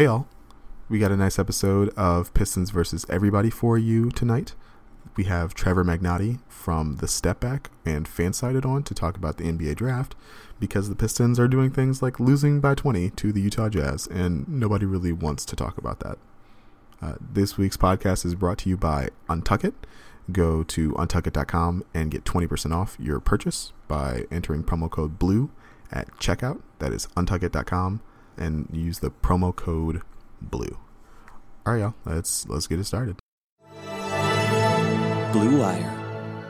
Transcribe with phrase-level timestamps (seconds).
[0.00, 0.26] Hey, y'all.
[0.88, 4.54] We got a nice episode of Pistons versus Everybody for you tonight.
[5.14, 9.44] We have Trevor Magnotti from The Step Back and Fansided on to talk about the
[9.44, 10.14] NBA draft
[10.58, 14.48] because the Pistons are doing things like losing by 20 to the Utah Jazz, and
[14.48, 16.16] nobody really wants to talk about that.
[17.02, 19.74] Uh, this week's podcast is brought to you by Untuckit.
[20.32, 25.50] Go to untuckit.com and get 20% off your purchase by entering promo code BLUE
[25.92, 26.62] at checkout.
[26.78, 28.00] That is untuckit.com
[28.40, 30.02] and use the promo code
[30.40, 30.78] BLUE.
[31.66, 31.94] All right, y'all.
[32.04, 33.16] Let's let's get it started.
[35.32, 35.96] Blue Wire.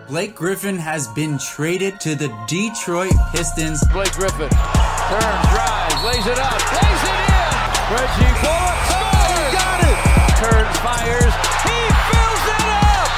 [0.09, 3.84] Blake Griffin has been traded to the Detroit Pistons.
[3.92, 7.51] Blake Griffin turns, drives, lays it up, lays it in.
[7.91, 9.98] Reggie Bullock, oh, he got it.
[10.38, 11.34] Turns, fires,
[11.66, 11.77] he
[12.10, 13.10] fills it up.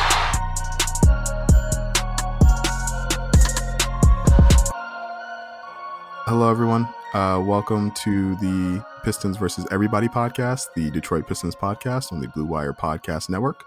[6.26, 6.88] Hello, everyone.
[7.12, 12.46] Uh, welcome to the Pistons versus Everybody podcast, the Detroit Pistons podcast on the Blue
[12.46, 13.64] Wire Podcast Network.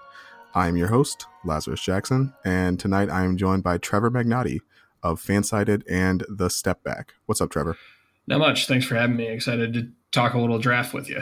[0.55, 4.61] I am your host, Lazarus Jackson, and tonight I am joined by Trevor Magnotti
[5.03, 7.13] of Fansided and The Step Back.
[7.27, 7.77] What's up, Trevor?
[8.25, 8.65] Not much.
[8.65, 9.27] Thanks for having me.
[9.27, 11.21] Excited to talk a little draft with you.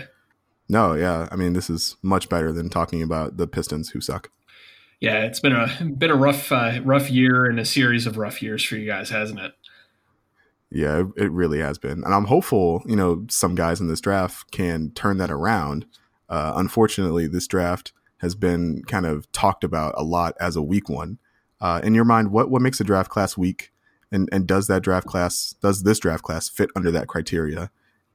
[0.70, 1.28] No, yeah.
[1.30, 4.32] I mean, this is much better than talking about the Pistons who suck.
[5.02, 8.42] Yeah, it's been a been a rough uh, rough year and a series of rough
[8.42, 9.52] years for you guys, hasn't it?
[10.74, 12.82] Yeah, it, really has been, and I'm hopeful.
[12.88, 15.86] You know, some guys in this draft can turn that around.
[16.28, 20.90] Uh, unfortunately, this draft has been kind of talked about a lot as a weak
[20.90, 21.20] one.
[21.62, 23.72] Uh, in your mind, what what makes a draft class weak,
[24.12, 27.70] and and does that draft class does this draft class fit under that criteria,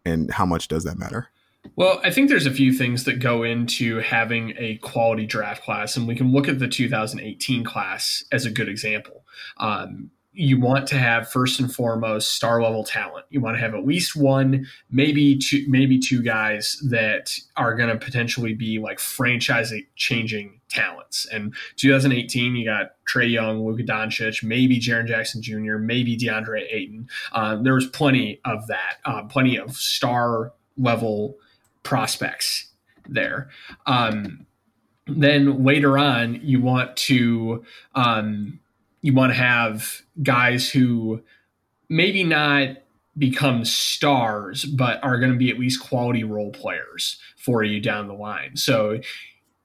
[0.04, 1.28] and how much does that matter?
[1.76, 5.96] Well, I think there's a few things that go into having a quality draft class,
[5.96, 9.24] and we can look at the 2018 class as a good example.
[9.58, 13.26] Um, you want to have first and foremost star level talent.
[13.30, 17.88] You want to have at least one, maybe two, maybe two guys that are going
[17.88, 21.26] to potentially be like franchise changing talents.
[21.32, 27.08] And 2018, you got Trae Young, Luka Doncic, maybe Jaren Jackson Jr., maybe DeAndre Ayton.
[27.32, 31.36] Um, there was plenty of that, uh, plenty of star level
[31.82, 32.68] prospects
[33.08, 33.48] there.
[33.86, 34.46] Um,
[35.06, 37.64] then later on, you want to
[37.94, 38.60] um,
[39.08, 41.22] you want to have guys who
[41.88, 42.76] maybe not
[43.16, 48.06] become stars, but are going to be at least quality role players for you down
[48.06, 48.54] the line.
[48.54, 49.00] So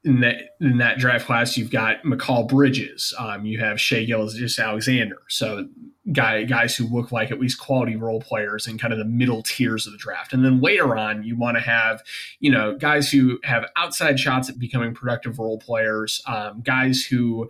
[0.05, 5.19] in that in that draft class, you've got Mikal Bridges, um, you have Shai Gilgeous-Alexander.
[5.27, 5.67] So
[6.13, 9.43] guy guys who look like at least quality role players in kind of the middle
[9.43, 10.31] tiers of the draft.
[10.31, 12.01] And then later on, you want to have
[12.39, 17.49] you know guys who have outside shots at becoming productive role players, um, guys who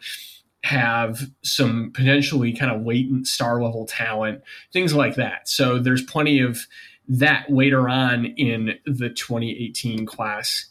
[0.64, 4.42] have some potentially kind of latent star level talent,
[4.72, 5.48] things like that.
[5.48, 6.66] So there's plenty of
[7.08, 10.70] that later on in the 2018 class.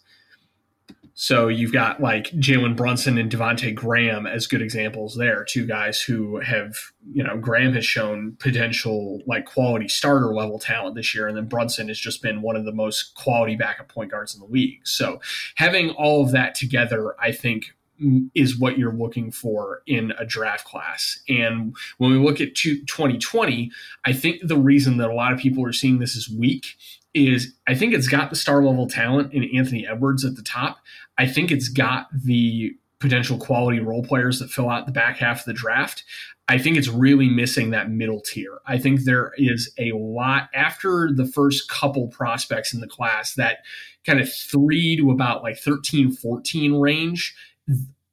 [1.14, 6.00] So you've got like Jalen Brunson and Devonte Graham as good examples there, two guys
[6.00, 6.74] who have,
[7.12, 11.48] you know, Graham has shown potential like quality starter level talent this year, and then
[11.48, 14.80] Brunson has just been one of the most quality backup point guards in the league.
[14.84, 15.20] So
[15.56, 17.74] having all of that together, I think
[18.34, 21.20] is what you're looking for in a draft class.
[21.28, 23.70] And when we look at 2020,
[24.04, 26.76] I think the reason that a lot of people are seeing this as weak
[27.14, 30.78] is I think it's got the star level talent in Anthony Edwards at the top.
[31.18, 35.40] I think it's got the potential quality role players that fill out the back half
[35.40, 36.04] of the draft.
[36.48, 38.60] I think it's really missing that middle tier.
[38.66, 43.58] I think there is a lot after the first couple prospects in the class, that
[44.06, 47.34] kind of three to about like 13, 14 range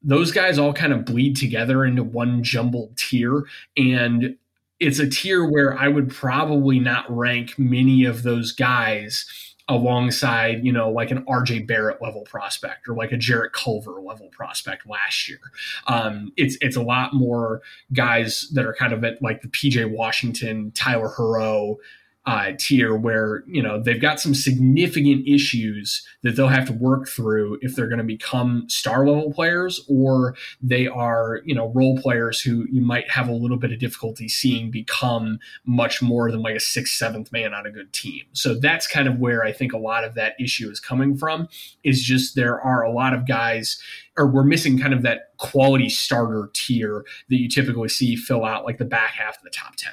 [0.02, 3.44] those guys all kind of bleed together into one jumbled tier.
[3.76, 4.36] And
[4.78, 9.26] it's a tier where I would probably not rank many of those guys
[9.68, 14.28] alongside, you know, like an RJ Barrett level prospect or like a Jarrett Culver level
[14.32, 15.38] prospect last year.
[15.86, 17.62] Um, it's it's a lot more
[17.92, 21.76] guys that are kind of at like the PJ Washington, Tyler Herro,
[22.26, 27.08] uh, tier where you know they've got some significant issues that they'll have to work
[27.08, 31.96] through if they're going to become star level players or they are you know role
[31.98, 36.42] players who you might have a little bit of difficulty seeing become much more than
[36.42, 38.24] like a sixth seventh man on a good team.
[38.32, 41.48] So that's kind of where i think a lot of that issue is coming from
[41.84, 43.80] is just there are a lot of guys
[44.16, 48.64] or we're missing kind of that quality starter tier that you typically see fill out
[48.64, 49.90] like the back half of the top 10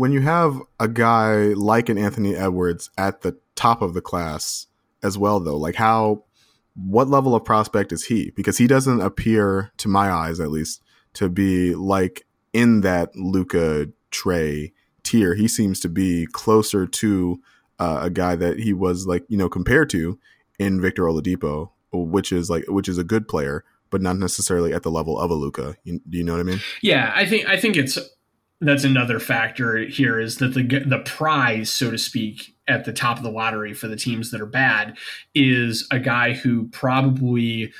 [0.00, 4.66] when you have a guy like an Anthony Edwards at the top of the class
[5.02, 6.24] as well, though, like how,
[6.74, 8.30] what level of prospect is he?
[8.30, 10.80] Because he doesn't appear, to my eyes at least,
[11.12, 12.24] to be like
[12.54, 15.34] in that Luka Trae tier.
[15.34, 17.42] He seems to be closer to
[17.78, 20.18] uh, a guy that he was like, you know, compared to
[20.58, 24.82] in Victor Oladipo, which is like which is a good player, but not necessarily at
[24.82, 25.76] the level of a Luka.
[25.84, 26.60] You, do you know what I mean?
[26.80, 27.98] Yeah, I think I think it's
[28.60, 33.16] that's another factor here is that the the prize, so to speak, at the top
[33.16, 34.96] of the lottery for the teams that are bad
[35.34, 37.72] is a guy who probably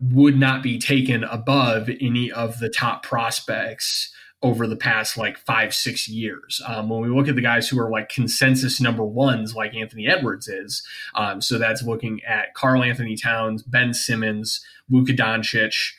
[0.00, 4.12] would not be taken above any of the top prospects
[4.42, 6.60] over the past like five, six years.
[6.66, 10.08] Um, when we look at the guys who are like consensus number ones, like Anthony
[10.08, 10.84] Edwards is,
[11.14, 15.92] um, so that's looking at Karl-Anthony Towns, Ben Simmons, Luka Doncic,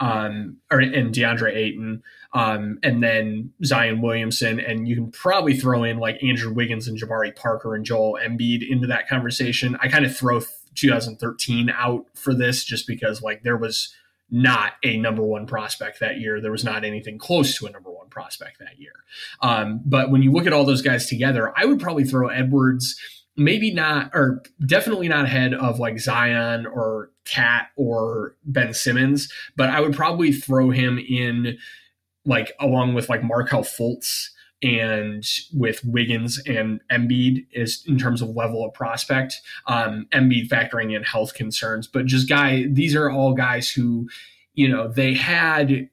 [0.00, 2.02] um, or, and DeAndre Ayton,
[2.32, 7.00] um, and then Zion Williamson, and you can probably throw in like Andrew Wiggins and
[7.00, 9.76] Jabari Parker and Joel Embiid into that conversation.
[9.80, 10.40] I kind of throw
[10.74, 13.94] 2013 out for this just because like there was
[14.30, 16.40] not a number one prospect that year.
[16.40, 18.92] There was not anything close to a number one prospect that year.
[19.40, 23.00] Um, but when you look at all those guys together, I would probably throw Edwards
[23.38, 29.70] maybe not or definitely not ahead of like Zion or Cat or Ben Simmons, but
[29.70, 31.56] I would probably throw him in
[32.28, 34.28] like along with like Markelle Fultz
[34.62, 39.40] and with Wiggins and Embiid is in terms of level of prospect.
[39.66, 44.08] Um, Embiid factoring in health concerns, but just guy, these are all guys who,
[44.54, 45.88] you know, they had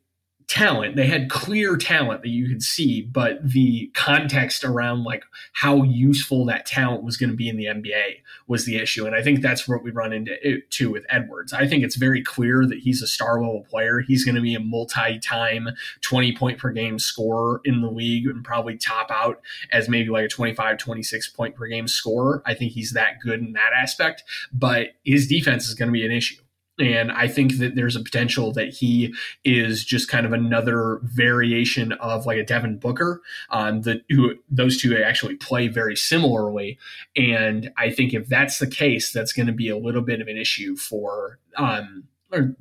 [0.47, 0.95] talent.
[0.95, 6.45] They had clear talent that you could see, but the context around like how useful
[6.45, 9.06] that talent was going to be in the NBA was the issue.
[9.06, 11.53] And I think that's what we run into it too with Edwards.
[11.53, 14.00] I think it's very clear that he's a star level player.
[14.00, 15.69] He's going to be a multi-time
[16.01, 19.41] 20 point per game scorer in the league and probably top out
[19.71, 22.44] as maybe like a 25, 26 point per game scorer.
[22.45, 26.06] I think he's that good in that aspect, but his defense is going to be
[26.06, 26.38] an issue.
[26.77, 29.13] And I think that there's a potential that he
[29.45, 33.22] is just kind of another variation of like a Devin Booker.
[33.50, 36.77] Um, the who those two actually play very similarly,
[37.16, 40.27] and I think if that's the case, that's going to be a little bit of
[40.27, 42.04] an issue for um,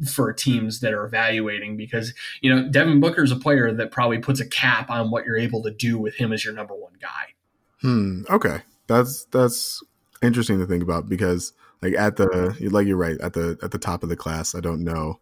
[0.08, 4.19] for teams that are evaluating because you know Devin Booker is a player that probably
[4.19, 6.94] puts a cap on what you're able to do with him as your number one
[7.00, 7.34] guy.
[7.81, 8.22] Hmm.
[8.31, 9.82] Okay, that's that's
[10.25, 13.79] interesting to think about because like at the like you're right at the at the
[13.79, 14.55] top of the class.
[14.55, 15.21] I don't know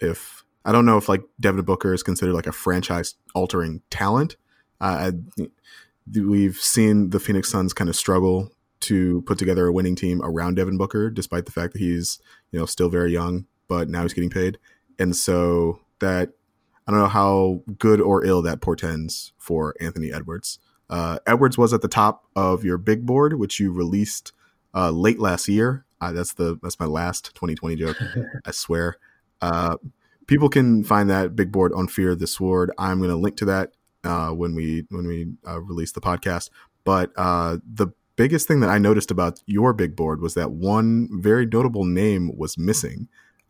[0.00, 4.36] if I don't know if like Devin Booker is considered like a franchise altering talent.
[4.80, 5.12] Uh,
[6.14, 10.54] we've seen the Phoenix Suns kind of struggle to put together a winning team around
[10.54, 12.20] Devin Booker, despite the fact that he's
[12.52, 14.58] you know still very young, but now he's getting paid,
[14.98, 16.30] and so that
[16.86, 20.58] I don't know how good or ill that portends for Anthony Edwards.
[20.90, 24.32] Uh, Edwards was at the top of your big board, which you released
[24.74, 25.84] uh, late last year.
[26.00, 27.96] Uh, that's the that's my last 2020 joke.
[28.44, 28.96] I swear.
[29.40, 29.76] Uh,
[30.26, 32.70] people can find that big board on Fear the Sword.
[32.78, 33.72] I'm going to link to that
[34.04, 36.50] uh, when we when we uh, release the podcast.
[36.84, 41.08] But uh, the biggest thing that I noticed about your big board was that one
[41.12, 43.08] very notable name was missing.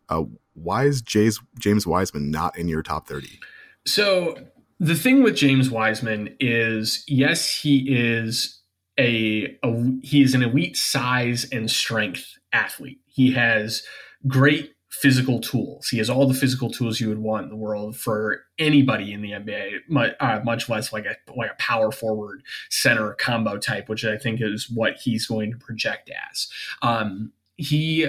[0.09, 0.25] Uh,
[0.55, 3.39] why is Jay's, James Wiseman not in your top 30?
[3.87, 4.37] So
[4.81, 8.61] the thing with James Wiseman is, yes, he is
[8.99, 13.01] a, a he is an elite size and strength athlete.
[13.07, 13.83] He has
[14.27, 15.89] great physical tools.
[15.89, 19.21] He has all the physical tools you would want in the world for anybody in
[19.21, 23.89] the NBA, much, uh, much less like a like a power forward center combo type,
[23.89, 26.49] which I think is what he's going to project as.
[26.83, 28.09] Um, he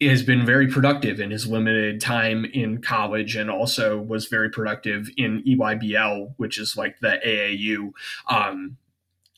[0.00, 5.08] has been very productive in his limited time in college and also was very productive
[5.16, 7.92] in EYBL, which is like the AAU
[8.34, 8.78] um,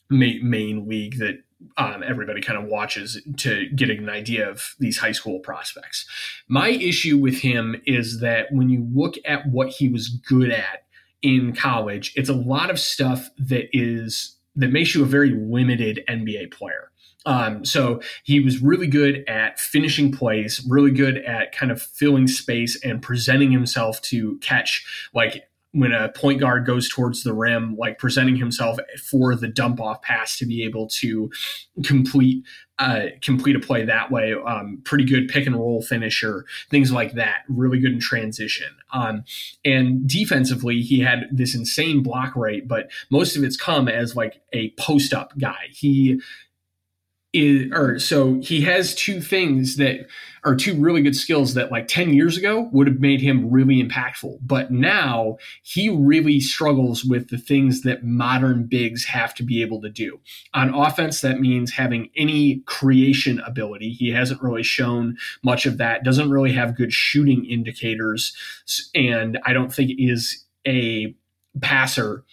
[0.09, 1.43] main league that
[1.77, 6.07] um, everybody kind of watches to get an idea of these high school prospects.
[6.49, 10.85] My issue with him is that when you look at what he was good at
[11.23, 16.05] in college, it's a lot of stuff that is that makes you a very limited
[16.09, 16.91] NBA player.
[17.25, 22.27] Um, so he was really good at finishing plays, really good at kind of filling
[22.27, 27.77] space and presenting himself to catch like when a point guard goes towards the rim,
[27.77, 31.31] like presenting himself for the dump off pass to be able to
[31.83, 32.45] complete
[32.79, 34.35] uh, complete a play that way.
[34.35, 37.45] Um, pretty good pick and roll finisher, things like that.
[37.49, 38.69] Really good in transition.
[38.93, 39.25] Um,
[39.65, 44.41] and defensively, he had this insane block rate, but most of it's come as like
[44.53, 45.69] a post up guy.
[45.71, 46.21] He
[47.33, 50.07] is, or so he has two things that
[50.45, 53.83] are two really good skills that like 10 years ago would have made him really
[53.83, 54.39] impactful.
[54.43, 59.81] But now he really struggles with the things that modern bigs have to be able
[59.83, 60.21] to do.
[60.53, 63.91] On offense, that means having any creation ability.
[63.93, 68.37] He hasn't really shown much of that, doesn't really have good shooting indicators.
[68.95, 71.15] And I don't think is a
[71.61, 72.25] passer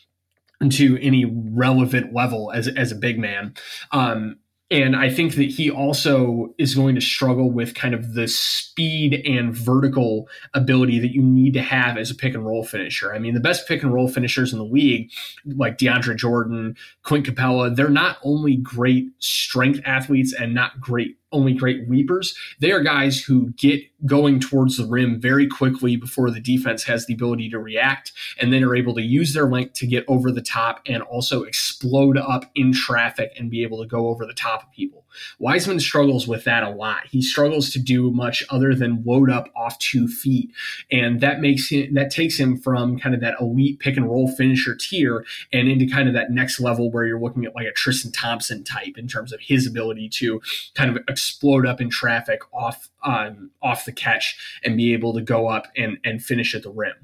[0.72, 3.54] to any relevant level as, as a big man.
[3.92, 4.38] Um,
[4.72, 9.26] and I think that he also is going to struggle with kind of the speed
[9.26, 13.14] and vertical ability that you need to have as a pick and roll finisher.
[13.14, 15.10] I mean, the best pick and roll finishers in the league,
[15.46, 21.54] like DeAndre Jordan, Clint Capela, they're not only great strength athletes and not great only
[21.54, 22.36] great weepers.
[22.60, 27.06] They are guys who get going towards the rim very quickly before the defense has
[27.06, 30.32] the ability to react, and then are able to use their length to get over
[30.32, 34.34] the top and also explode up in traffic and be able to go over the
[34.34, 35.06] top of people.
[35.40, 37.08] Wiseman struggles with that a lot.
[37.10, 40.52] He struggles to do much other than load up off two feet,
[40.92, 44.28] and that makes him that takes him from kind of that elite pick and roll
[44.28, 47.72] finisher tier and into kind of that next level where you're looking at like a
[47.72, 50.42] Tristan Thompson type in terms of his ability to
[50.76, 55.22] kind of explode up in traffic off um, off the catch and be able to
[55.22, 56.96] go up and and finish at the rim.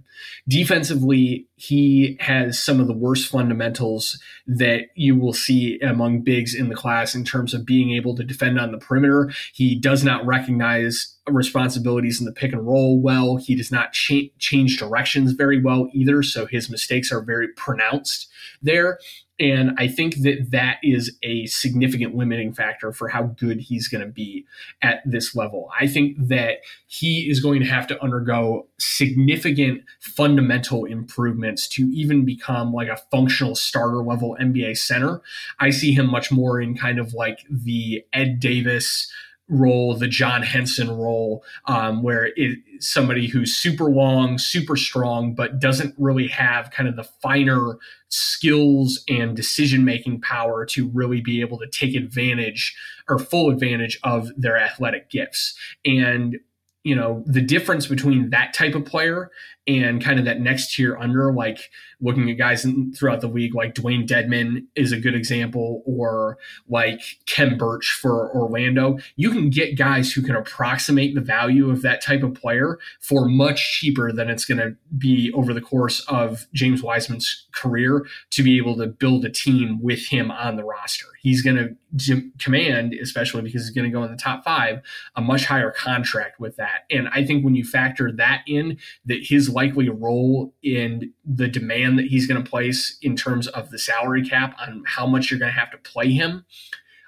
[0.47, 6.69] Defensively, he has some of the worst fundamentals that you will see among bigs in
[6.69, 9.31] the class in terms of being able to defend on the perimeter.
[9.53, 13.37] He does not recognize responsibilities in the pick and roll well.
[13.37, 18.27] He does not cha- change directions very well either, so his mistakes are very pronounced
[18.61, 18.99] there.
[19.37, 24.05] And I think that that is a significant limiting factor for how good he's going
[24.05, 24.45] to be
[24.81, 25.69] at this level.
[25.79, 32.23] I think that he is going to have to undergo significant fundamental improvements to even
[32.23, 35.21] become like a functional starter level NBA center.
[35.59, 39.11] I see him much more in kind of like the Ed Davis
[39.47, 45.59] role, the John Henson role, um, where it somebody who's super long, super strong, but
[45.59, 47.77] doesn't really have kind of the finer
[48.09, 52.75] skills and decision making power to really be able to take advantage
[53.07, 55.57] or full advantage of their athletic gifts.
[55.85, 56.37] And
[56.83, 59.31] you know the difference between that type of player
[59.67, 63.55] and kind of that next tier under, like looking at guys in, throughout the league,
[63.55, 68.99] like Dewayne Dedmon is a good example, or like Khem Birch for Orlando.
[69.15, 73.27] You can get guys who can approximate the value of that type of player for
[73.27, 78.43] much cheaper than it's going to be over the course of James Wiseman's career to
[78.43, 81.07] be able to build a team with him on the roster.
[81.21, 84.81] He's going to command, especially because he's going to go in the top five,
[85.15, 86.83] a much higher contract with that.
[86.91, 91.97] And I think when you factor that in, that his likely role in the demand
[91.97, 95.39] that he's going to place in terms of the salary cap on how much you're
[95.39, 96.45] going to have to play him.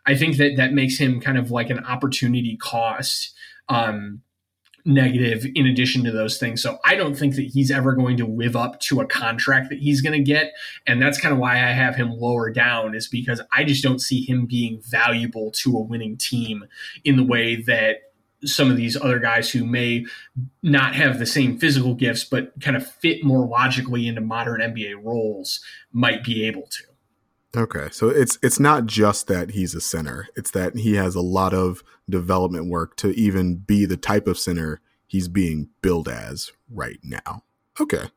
[0.08, 3.36] I think that that makes him kind of like an opportunity cost
[3.68, 4.22] um,
[4.86, 6.64] negative in addition to those things.
[6.64, 9.80] So I don't think that he's ever going to live up to a contract that
[9.80, 10.54] he's going to get.
[10.88, 14.00] And that's kind of why I have him lower down, is because I just don't
[14.00, 16.64] see him being valuable to a winning team
[17.04, 18.07] in the way that
[18.48, 20.06] some of these other guys who may
[20.64, 25.04] not have the same physical gifts but kind of fit more logically into modern NBA
[25.04, 25.60] roles
[25.92, 26.84] might be able to.
[27.56, 31.22] Okay, so it's it's not just that he's a center; it's that he has a
[31.22, 36.52] lot of development work to even be the type of center he's being billed as
[36.70, 37.44] right now.
[37.80, 38.10] Okay,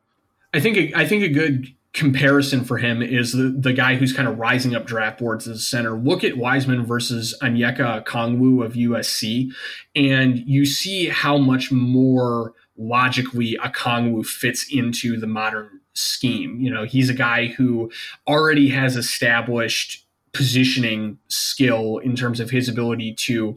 [0.53, 4.27] I think I think a good comparison for him is the, the guy who's kind
[4.27, 5.97] of rising up draft boards as a center.
[5.97, 9.51] Look at Wiseman versus Onyeka Okongwu of USC,
[9.95, 16.61] and you see how much more logically Okongwu fits into the modern scheme.
[16.61, 17.91] You know, he's a guy who
[18.27, 23.55] already has established positioning skill in terms of his ability to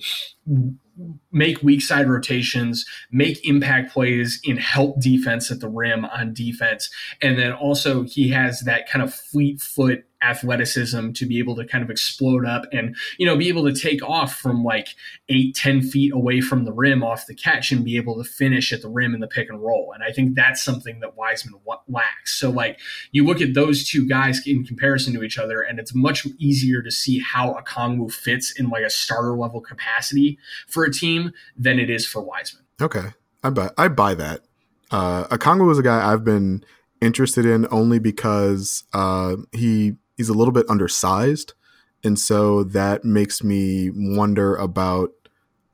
[1.32, 6.90] make weak side rotations, make impact plays in help defense at the rim on defense.
[7.20, 11.66] And then also he has that kind of fleet foot athleticism to be able to
[11.66, 14.88] kind of explode up and you know be able to take off from like
[15.28, 18.72] eight ten feet away from the rim off the catch and be able to finish
[18.72, 21.60] at the rim in the pick and roll and i think that's something that wiseman
[21.88, 22.78] lacks so like
[23.12, 26.80] you look at those two guys in comparison to each other and it's much easier
[26.82, 31.78] to see how Okongwu fits in like a starter level capacity for a team than
[31.78, 32.64] it is for wiseman.
[32.80, 33.08] Okay.
[33.42, 34.40] I buy i buy that.
[34.90, 36.64] Uh Okongwu is a guy i've been
[37.04, 41.54] interested in only because uh, he he's a little bit undersized,
[42.02, 45.10] and so that makes me wonder about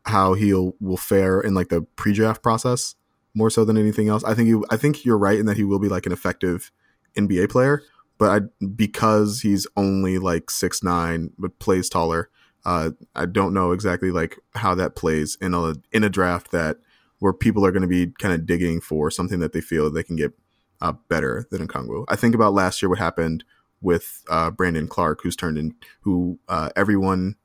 [0.06, 2.94] how he'll will fare in like the pre-draft process
[3.34, 4.24] more so than anything else.
[4.24, 6.72] I think you I think you're right in that he will be like an effective
[7.16, 7.82] NBA player,
[8.18, 12.28] but I, because he's only like six nine but plays taller,
[12.64, 16.78] uh, I don't know exactly like how that plays in a in a draft that
[17.18, 20.02] where people are going to be kind of digging for something that they feel they
[20.02, 20.32] can get
[20.80, 22.04] uh, better than Okongwu.
[22.08, 23.44] I think about last year what happened
[23.82, 27.36] with uh, Brandon Clarke, who's turned in, who uh, everyone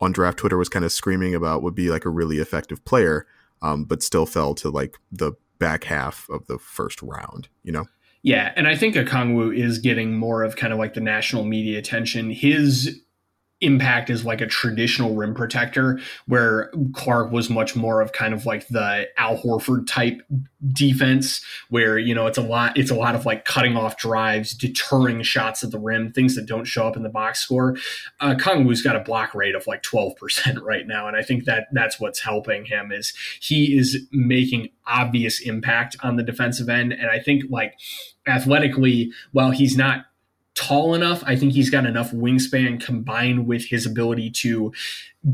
[0.00, 3.26] on draft Twitter was kind of screaming about would be like a really effective player,
[3.62, 7.86] um, but still fell to like the back half of the first round, you know?
[8.22, 11.78] Yeah, and I think Okongwu is getting more of kind of like the national media
[11.78, 12.30] attention.
[12.30, 13.00] His
[13.60, 18.44] impact as like a traditional rim protector, where Clarke was much more of kind of
[18.44, 20.20] like the Al Horford type
[20.72, 24.52] defense, where you know it's a lot it's a lot of like cutting off drives,
[24.52, 27.76] deterring shots at the rim, things that don't show up in the box score.
[28.20, 31.44] Uh, Okongwu's got a block rate of like twelve percent right now, and I think
[31.44, 36.92] that that's what's helping him is he is making obvious impact on the defensive end,
[36.92, 37.74] and I think like
[38.26, 40.06] athletically, while he's not
[40.56, 41.22] tall enough.
[41.26, 44.72] I think he's got enough wingspan combined with his ability to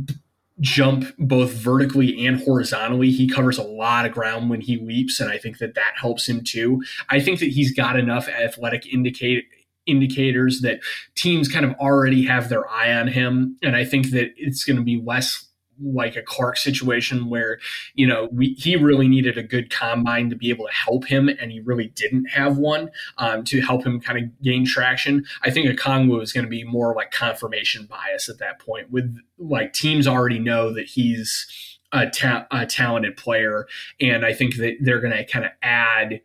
[0.04, 0.14] b-
[0.60, 3.10] jump both vertically and horizontally.
[3.10, 6.28] He covers a lot of ground when he leaps, and I think that that helps
[6.28, 6.82] him too.
[7.08, 9.44] I think that he's got enough athletic indicate
[9.86, 10.80] indicators that
[11.16, 14.76] teams kind of already have their eye on him, and I think that it's going
[14.76, 15.48] to be less
[15.82, 17.58] like a Clarke situation where,
[17.94, 21.28] you know, we, he really needed a good combine to be able to help him,
[21.28, 25.24] and he really didn't have one um, to help him kind of gain traction.
[25.42, 29.18] I think Okongwu is going to be more like confirmation bias at that point, with
[29.38, 33.66] like teams already know that he's a, ta- a talented player,
[34.00, 36.20] and I think that they're going to kind of add,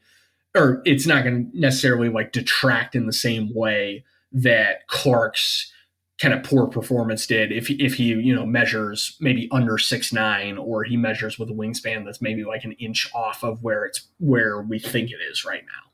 [0.55, 5.71] or it's not going to necessarily like detract in the same way that Clarke's
[6.19, 10.57] kind of poor performance did if if he you know measures maybe under six nine
[10.57, 14.07] or he measures with a wingspan that's maybe like an inch off of where it's
[14.19, 15.91] where we think it is right now.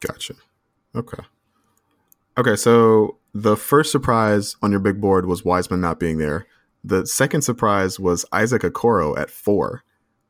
[0.00, 0.34] Gotcha.
[0.94, 1.22] Okay.
[2.38, 6.46] Okay, so the first surprise on your big board was Wiseman not being there.
[6.84, 9.82] The second surprise was Isaac Okoro at four.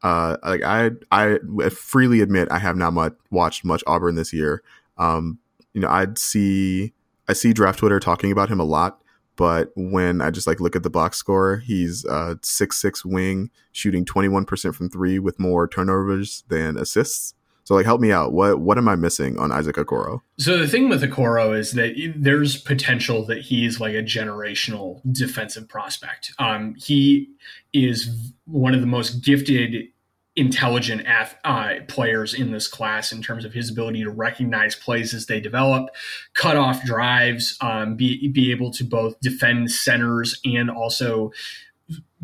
[0.02, 1.38] Uh, like I, I
[1.71, 4.62] freely admit I have not much watched much Auburn this year.
[4.99, 5.38] Um,
[5.73, 6.92] you know, I'd see
[7.28, 9.02] I see draft Twitter talking about him a lot,
[9.37, 13.50] but when I just like look at the box score, he's a six six wing,
[13.73, 17.35] shooting twenty one percent from three with more turnovers than assists.
[17.64, 18.33] So like help me out.
[18.33, 20.21] What what am I missing on Isaac Okoro?
[20.38, 25.68] So the thing with Okoro is that there's potential that he's like a generational defensive
[25.68, 26.33] prospect.
[26.38, 27.28] Um, he
[27.73, 29.88] is one of the most gifted
[30.37, 31.07] intelligent
[31.45, 35.40] uh, players in this class in terms of his ability to recognize plays as they
[35.40, 35.88] develop,
[36.35, 41.33] cut off drives, um, be be able to both defend centers and also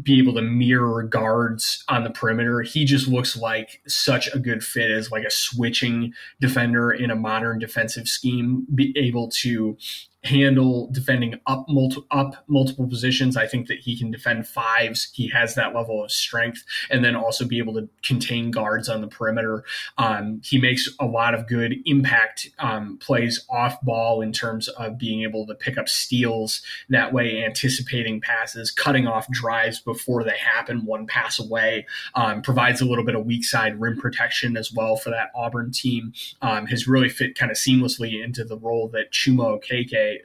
[0.02, 2.62] be able to mirror guards on the perimeter.
[2.62, 7.16] He just looks like such a good fit as like a switching defender in a
[7.16, 9.76] modern defensive scheme, be able to
[10.24, 13.36] handle defending up multi- up multiple positions.
[13.36, 15.10] I think that he can defend fives.
[15.12, 19.00] He has that level of strength, and then also be able to contain guards on
[19.00, 19.64] the perimeter.
[19.98, 24.98] Um, he makes a lot of good impact um, plays off ball in terms of
[24.98, 30.36] being able to pick up steals that way, anticipating passes, cutting off drives before they
[30.36, 31.86] happen, one pass away.
[32.14, 35.72] Um, provides a little bit of weak side rim protection as well for that Auburn
[35.72, 36.12] team.
[36.42, 39.54] Um, has really fit kind of seamlessly into the role that Chuma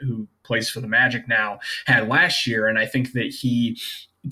[0.01, 2.67] Who plays for the Magic now, had last year.
[2.67, 3.77] And I think that he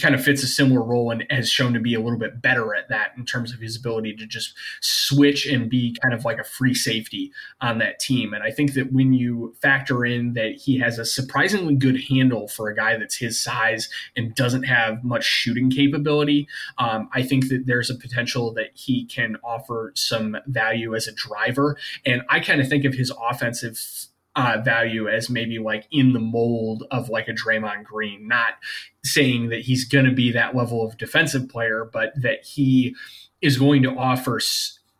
[0.02, 2.76] kind of fits a similar role and has shown to be a little bit better
[2.76, 6.38] at that in terms of his ability to just switch and be kind of like
[6.38, 8.34] a free safety on that team.
[8.34, 12.48] And I think that when you factor in that he has a surprisingly good handle
[12.48, 17.48] for a guy that's his size and doesn't have much shooting capability, um, I think
[17.50, 21.78] that there's a potential that he can offer some value as a driver.
[22.06, 23.80] And I kind of think of his offensive
[24.36, 28.54] uh, value as maybe like in the mold of like a Draymond Green, not
[29.04, 32.95] saying that he's going to be that level of defensive player, but that he
[33.41, 34.39] is going to offer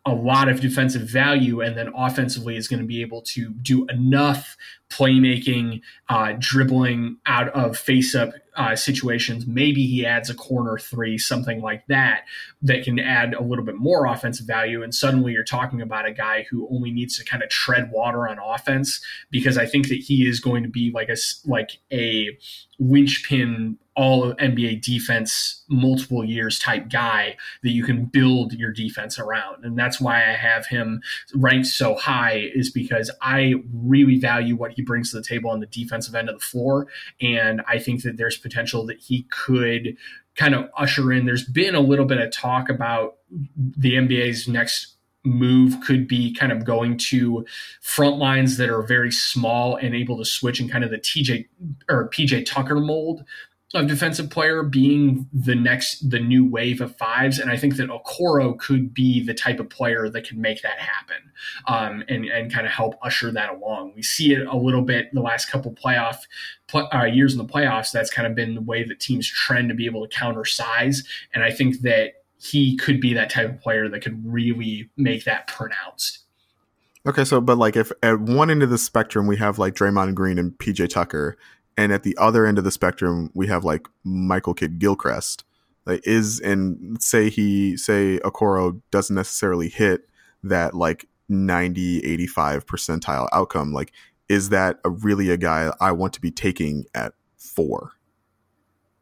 [0.06, 3.84] a lot of defensive value and then offensively is going to be able to do
[3.86, 4.56] enough
[4.88, 9.48] playmaking, uh, dribbling out of face up uh, situations.
[9.48, 12.22] Maybe he adds a corner three, something like that,
[12.62, 14.84] that can add a little bit more offensive value.
[14.84, 18.28] And suddenly you're talking about a guy who only needs to kind of tread water
[18.28, 22.38] on offense because I think that he is going to be like a like a
[22.78, 29.64] linchpin all NBA defense multiple years type guy that you can build your defense around.
[29.64, 31.00] And that's why I have him
[31.34, 35.60] ranked so high is because I really value what he brings to the table on
[35.60, 36.88] the defensive end of the floor.
[37.22, 39.96] And I think that there's potential that he could
[40.36, 41.24] kind of usher in.
[41.24, 43.16] There's been a little bit of talk about
[43.56, 47.44] the NBA's next move could be kind of going to
[47.80, 51.46] front lines that are very small and able to switch in kind of the TJ
[51.88, 53.24] or PJ Tucker mold
[53.76, 57.38] of defensive player being the next the new wave of fives.
[57.38, 60.78] And i think that okoro could be the type of player that can make that
[60.78, 61.30] happen
[61.66, 63.92] um, and and kind of help usher that along.
[63.94, 66.18] We see it a little bit the last couple playoff
[66.74, 67.92] uh, years in the playoffs.
[67.92, 71.02] That's kind of been the way that teams trend to be able to counter size
[71.34, 75.24] and i think that he could be that type of player that could really make
[75.24, 76.20] that pronounced.
[77.06, 80.14] Okay, so but like if at one end of the spectrum we have like Draymond
[80.14, 81.36] Green and PJ Tucker,
[81.76, 85.44] and at the other end of the spectrum, we have like Michael Kidd Gilchrist.
[85.84, 90.08] Like is and say he say Okoro doesn't necessarily hit
[90.42, 93.92] that like 90 85 percentile outcome like
[94.28, 97.92] is that a really a guy I want to be taking at four?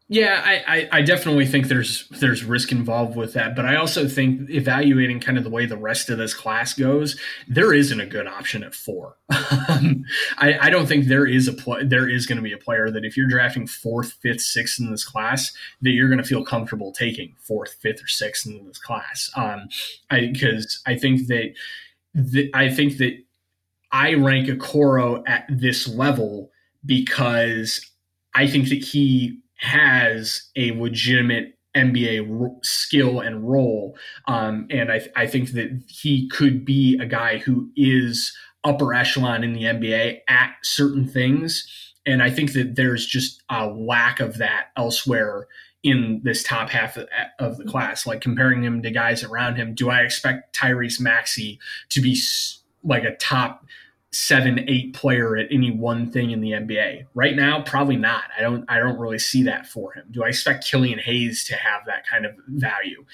[0.08, 4.06] Yeah, I, I, I, definitely think there's there's risk involved with that, but I also
[4.06, 8.04] think evaluating kind of the way the rest of this class goes, there isn't a
[8.04, 9.16] good option at four.
[9.66, 10.04] Um,
[10.36, 12.90] I, I don't think there is a pl- there is going to be a player
[12.90, 16.44] that if you're drafting fourth, fifth, sixth in this class, that you're going to feel
[16.44, 19.30] comfortable taking fourth, fifth, or sixth in this class.
[19.36, 19.68] Um,
[20.10, 21.54] because I, I think that
[22.52, 23.18] I think that
[23.90, 26.50] I rank Okoro at this level
[26.84, 27.80] because
[28.34, 33.96] I think that he has a legitimate NBA skill and role.
[34.26, 39.44] Um, and I, I think that he could be a guy who is upper echelon
[39.44, 41.66] in the NBA at certain things.
[42.06, 45.48] And I think that there's just a lack of that elsewhere
[45.82, 46.96] in this top half
[47.38, 48.06] of the class.
[48.06, 51.58] Like comparing him to guys around him, do I expect Tyrese Maxey
[51.90, 52.18] to be
[52.82, 53.66] like a top
[54.14, 57.06] seven, eight player at any one thing in the NBA.
[57.14, 58.24] Right now, probably not.
[58.36, 60.04] I don't I don't really see that for him.
[60.10, 63.04] Do I expect Killian Hayes to have that kind of value?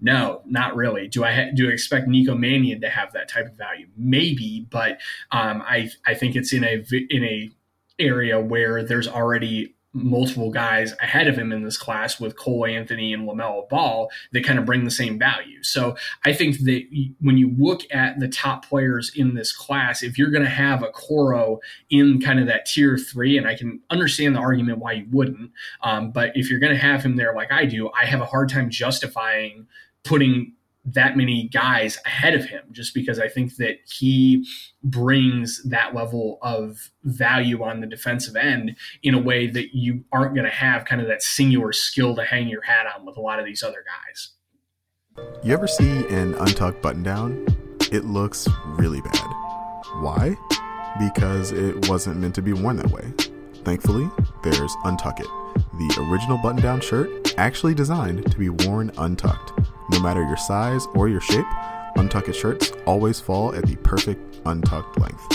[0.00, 1.08] No, not really.
[1.08, 3.86] Do I ha- do I expect Nico Mannion to have that type of value?
[3.96, 5.00] Maybe, but
[5.32, 7.50] um, I I think it's in a in a
[7.98, 13.12] area where there's already multiple guys ahead of him in this class with Cole Anthony
[13.12, 15.62] and LaMelo Ball that kind of bring the same value.
[15.62, 16.84] So I think that
[17.20, 20.80] when you look at the top players in this class, if you're going to have
[20.80, 21.58] Okoro
[21.90, 25.50] in kind of that tier three, and I can understand the argument why you wouldn't,
[25.82, 28.26] um, but if you're going to have him there like I do, I have a
[28.26, 29.66] hard time justifying
[30.04, 30.52] putting
[30.84, 34.46] that many guys ahead of him just because I think that he
[34.82, 40.34] brings that level of value on the defensive end in a way that you aren't
[40.34, 43.20] going to have kind of that singular skill to hang your hat on with a
[43.20, 44.30] lot of these other guys.
[45.42, 47.46] You ever see an untucked button down?
[47.92, 49.18] It looks really bad.
[50.00, 50.36] Why?
[50.98, 53.12] Because it wasn't meant to be worn that way.
[53.64, 54.08] Thankfully,
[54.42, 55.26] there's Untuck It,
[55.74, 59.52] the original button down shirt actually designed to be worn untucked.
[59.90, 61.46] No matter your size or your shape,
[61.96, 65.26] untucked shirts always fall at the perfect untucked length.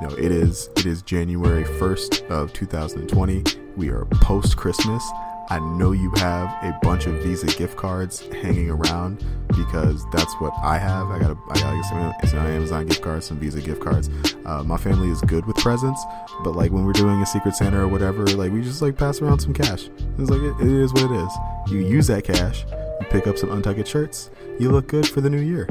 [0.00, 3.44] You know, it is it is January 1st of 2020.
[3.76, 5.02] We are post Christmas.
[5.50, 10.52] I know you have a bunch of Visa gift cards hanging around because that's what
[10.62, 11.08] I have.
[11.08, 14.10] I got a, I got some, some Amazon gift cards, some Visa gift cards.
[14.44, 16.04] Uh, my family is good with presents,
[16.44, 19.22] but like when we're doing a Secret Santa or whatever, like we just like pass
[19.22, 19.88] around some cash.
[20.18, 21.32] It's like it, it is what it is.
[21.68, 22.64] You use that cash
[23.10, 25.68] pick up some Untucked shirts, you look good for the new year.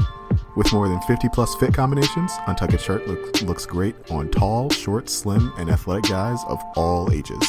[0.56, 5.10] With more than 50 plus fit combinations, Untucked shirt look, looks great on tall, short,
[5.10, 7.43] slim, and athletic guys of all ages.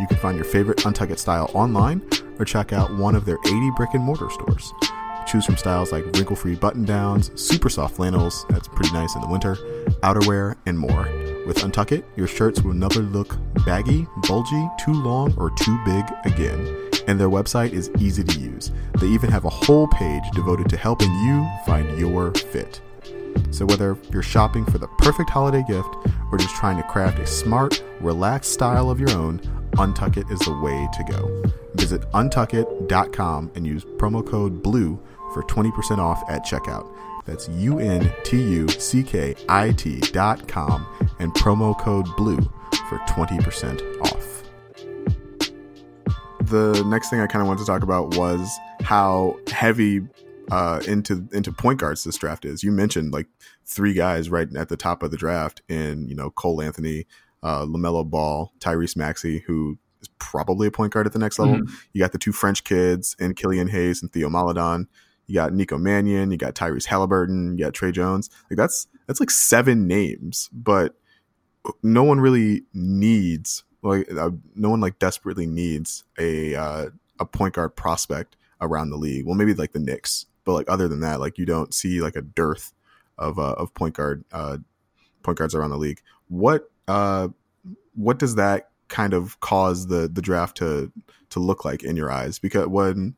[0.00, 2.02] You can find your favorite Untucked style online
[2.38, 4.72] or check out one of their 80 brick and mortar stores.
[5.26, 9.20] Choose from styles like wrinkle free button downs, super soft flannels, that's pretty nice in
[9.20, 9.56] the winter,
[10.02, 11.37] outerwear, and more.
[11.48, 16.88] With Untuck your shirts will never look baggy, bulgy, too long, or too big again
[17.08, 18.70] and their website is easy to use.
[19.00, 22.80] They even have a whole page devoted to helping you find your fit.
[23.50, 25.88] So, whether you're shopping for the perfect holiday gift
[26.30, 29.38] or just trying to craft a smart, relaxed style of your own,
[29.72, 31.42] Untuck It is the way to go.
[31.74, 35.00] Visit untuckit.com and use promo code BLUE
[35.32, 36.92] for 20% off at checkout.
[37.24, 40.86] That's U N T U C K I T dot com
[41.18, 42.40] and promo code BLUE
[42.88, 44.28] for 20% off
[46.48, 50.00] the next thing I kind of wanted to talk about was how heavy
[50.50, 52.62] uh, into into point guards this draft is.
[52.62, 53.26] You mentioned like
[53.64, 57.06] three guys right at the top of the draft, in you know Cole Anthony,
[57.42, 61.56] uh, Lamelo Ball, Tyrese Maxey, who is probably a point guard at the next level.
[61.56, 61.74] Mm-hmm.
[61.92, 64.88] You got the two French kids and Killian Hayes and Theo Maledon.
[65.26, 66.30] You got Nico Mannion.
[66.30, 67.58] You got Tyrese Haliburton.
[67.58, 68.30] You got Tre Jones.
[68.50, 70.94] Like that's that's like seven names, but
[71.82, 76.86] no one really needs like uh, no one like desperately needs a uh,
[77.18, 79.26] a point guard prospect around the league.
[79.26, 82.16] Well, maybe like the Knicks, but like other than that, like you don't see like
[82.16, 82.72] a dearth
[83.16, 84.58] of uh, of point guard uh,
[85.22, 86.00] point guards around the league.
[86.28, 87.28] What uh,
[87.94, 90.92] what does that kind of cause the the draft to
[91.30, 92.38] to look like in your eyes?
[92.38, 93.16] Because when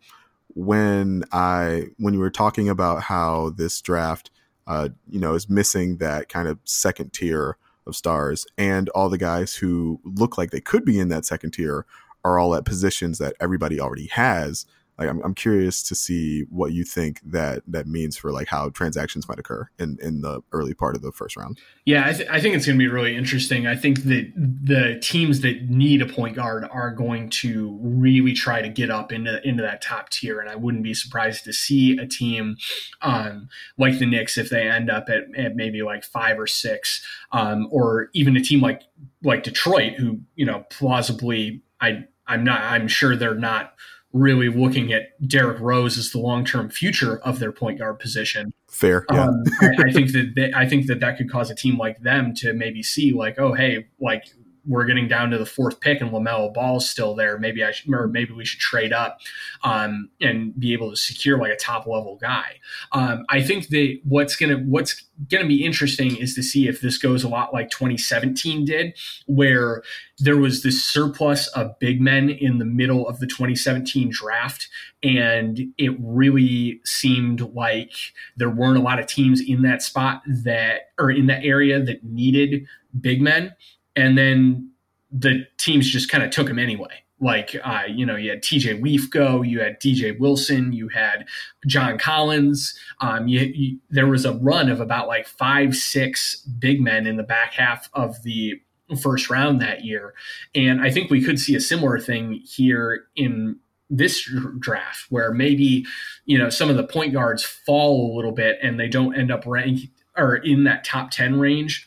[0.54, 4.30] when I when you were talking about how this draft
[4.66, 7.56] uh, you know is missing that kind of second tier
[7.90, 11.50] of stars, and all the guys who look like they could be in that second
[11.50, 11.84] tier
[12.24, 14.64] are all at positions that everybody already has.
[15.00, 18.68] Like I'm, I'm curious to see what you think that that means for like how
[18.68, 21.58] transactions might occur in in the early part of the first round.
[21.86, 23.66] Yeah, I, th- I think it's going to be really interesting.
[23.66, 28.60] I think that the teams that need a point guard are going to really try
[28.60, 31.96] to get up into into that top tier, and I wouldn't be surprised to see
[31.96, 32.58] a team
[33.00, 37.02] um, like the Knicks if they end up at, at maybe like five or six,
[37.32, 38.82] um, or even a team like
[39.22, 43.72] like Detroit, who you know plausibly I I'm not I'm sure they're not
[44.12, 48.52] really looking at Derrick Rose as the long term future of their point guard position.
[48.68, 49.24] Fair, yeah.
[49.26, 52.00] Um, I, I, think that they, I think that that could cause a team like
[52.00, 54.24] them to maybe see like, oh, hey, like
[54.66, 57.38] we're getting down to the fourth pick and LaMelo Ball's still there.
[57.38, 59.18] Maybe I or maybe we should trade up
[59.62, 62.60] um, and be able to secure like a top level guy.
[62.92, 66.98] Um, I think that what's gonna what's gonna be interesting is to see if this
[66.98, 68.96] goes a lot like 2017 did,
[69.26, 69.82] where
[70.18, 74.68] there was this surplus of big men in the middle of the 2017 draft,
[75.02, 77.92] and it really seemed like
[78.36, 82.04] there weren't a lot of teams in that spot that or in that area that
[82.04, 82.66] needed
[83.00, 83.54] big men
[84.00, 84.70] and then
[85.12, 87.02] the teams just kind of took him anyway.
[87.20, 91.26] Like, uh, you know, you had TJ Leaf go, you had DJ Wilson, you had
[91.66, 92.78] John Collins.
[93.00, 97.16] Um, you, you, there was a run of about like five, six big men in
[97.16, 98.60] the back half of the
[99.02, 100.14] first round that year.
[100.54, 103.56] And I think we could see a similar thing here in
[103.90, 104.26] this
[104.58, 105.84] draft where maybe,
[106.24, 109.30] you know, some of the point guards fall a little bit and they don't end
[109.30, 111.86] up ranked or in that top 10 range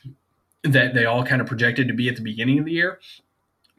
[0.64, 3.00] that they all kind of projected to be at the beginning of the year.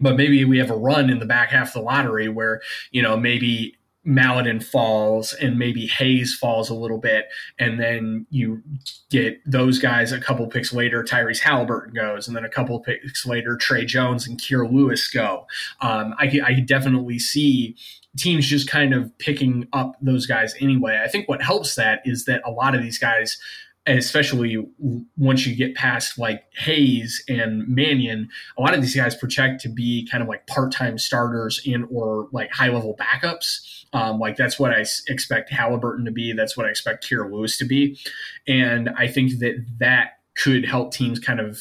[0.01, 3.01] But maybe we have a run in the back half of the lottery where, you
[3.01, 7.27] know, maybe Maledon falls and maybe Hayes falls a little bit,
[7.59, 8.63] and then you
[9.11, 11.03] get those guys a couple picks later.
[11.03, 15.47] Tyrese Haliburton goes, and then a couple picks later, Tre Jones and Kira Lewis go.
[15.81, 17.77] Um, I, I definitely see
[18.17, 21.01] teams just kind of picking up those guys anyway.
[21.03, 23.39] I think what helps that is that a lot of these guys
[23.87, 24.67] especially
[25.17, 29.69] once you get past like Hayes and Mannion, a lot of these guys project to
[29.69, 33.85] be kind of like part-time starters and or like high-level backups.
[33.93, 36.33] Um, like that's what I expect Haliburton to be.
[36.33, 37.99] That's what I expect Kira Lewis to be,
[38.49, 41.61] and I think that that could help teams kind of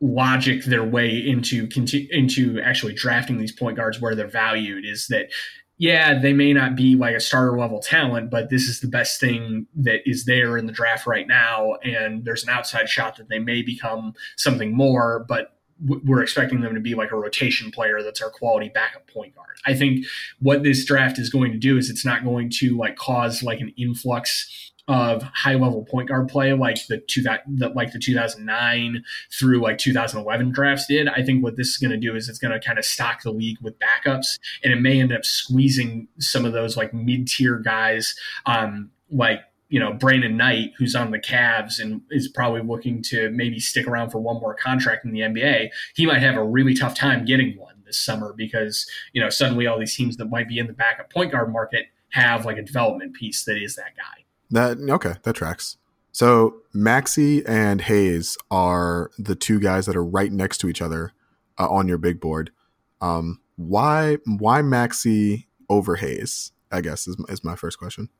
[0.00, 1.68] logic their way into
[2.10, 4.84] into actually drafting these point guards where they're valued.
[4.84, 5.30] Is that
[5.76, 9.20] yeah, they may not be like a starter level talent, but this is the best
[9.20, 11.74] thing that is there in the draft right now.
[11.82, 16.74] And there's an outside shot that they may become something more, but we're expecting them
[16.74, 19.56] to be like a rotation player that's our quality backup point guard.
[19.66, 20.06] I think
[20.40, 23.60] what this draft is going to do is it's not going to like cause like
[23.60, 27.42] an influx of high level point guard play like the two that,
[27.74, 31.08] like the 2009 through like 2011 drafts did.
[31.08, 33.22] I think what this is going to do is it's going to kind of stock
[33.22, 37.28] the league with backups, and it may end up squeezing some of those like mid
[37.28, 38.14] tier guys,
[38.46, 43.30] um, like you know Brandon Knight, who's on the Cavs and is probably looking to
[43.30, 45.70] maybe stick around for one more contract in the NBA.
[45.96, 49.66] He might have a really tough time getting one this summer because you know suddenly
[49.66, 52.62] all these teams that might be in the backup point guard market have like a
[52.62, 54.24] development piece that is that guy.
[54.50, 55.76] That okay, that tracks.
[56.12, 61.12] So Maxey and Hayes are the two guys that are right next to each other
[61.58, 62.50] uh, on your big board.
[63.00, 66.52] Um, why why Maxey over Hayes?
[66.70, 68.10] I guess is is my first question.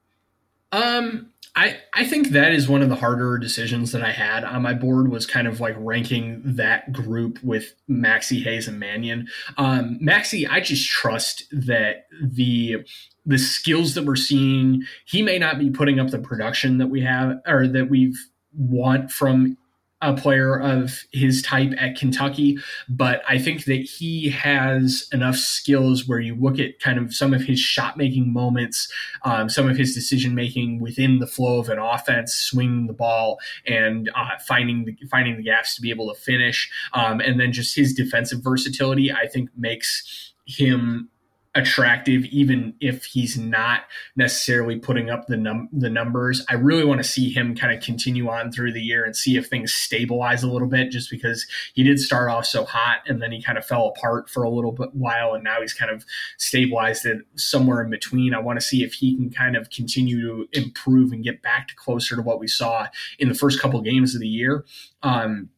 [0.73, 4.63] Um, I I think that is one of the harder decisions that I had on
[4.63, 9.29] my board was kind of like ranking that group with Maxey, Hayes, and Mannion.
[9.57, 12.85] Um, Maxey, I just trust that the
[13.25, 17.01] the skills that we're seeing, he may not be putting up the production that we
[17.03, 18.19] have or that we've
[18.57, 19.57] want from
[20.01, 26.07] a player of his type at Kentucky, but I think that he has enough skills
[26.07, 28.87] where you look at kind of some of his shot making moments,
[29.25, 33.39] um, some of his decision making within the flow of an offense, swinging the ball
[33.67, 37.53] and uh, finding the, finding the gaps to be able to finish, um, and then
[37.53, 39.11] just his defensive versatility.
[39.11, 41.09] I think makes him
[41.55, 43.83] attractive, even if he's not
[44.17, 46.45] necessarily putting up the num- the numbers.
[46.49, 49.37] I really want to see him kind of continue on through the year and see
[49.37, 53.23] if things stabilize a little bit, just because he did start off so hot and
[53.23, 55.91] then he kind of fell apart for a little bit while, and now he's kind
[55.91, 56.05] of
[56.39, 58.35] stabilized it somewhere in between.
[58.35, 61.69] I want to see if he can kind of continue to improve and get back
[61.69, 62.89] to closer to what we saw
[63.19, 64.65] in the first couple games of the year.
[65.03, 65.51] Um,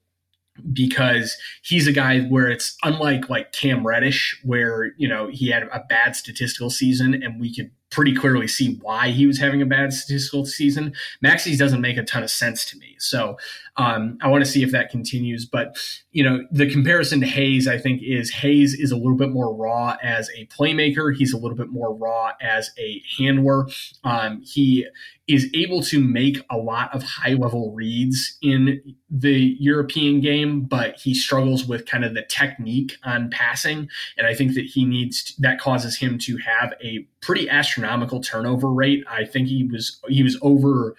[0.73, 5.65] because he's a guy where it's unlike like Cam Reddish, where you know he had
[5.65, 9.65] a bad statistical season and we could pretty clearly see why he was having a
[9.65, 10.93] bad statistical season.
[11.23, 12.95] Maxey's doesn't make a ton of sense to me.
[12.99, 13.39] So
[13.79, 15.47] um, I want to see if that continues.
[15.47, 15.79] But,
[16.13, 19.55] you know, the comparison to Hayes, I think, is Hayes is a little bit more
[19.55, 21.17] raw as a playmaker.
[21.17, 23.67] He's a little bit more raw as a handler.
[24.05, 24.87] Um, he
[25.27, 30.97] is able to make a lot of high level reads in the European game, but
[30.97, 33.89] he struggles with kind of the technique on passing.
[34.17, 38.21] And I think that he needs to, that causes him to have a pretty astronomical
[38.21, 39.05] turnover rate.
[39.11, 40.95] I think he was he was over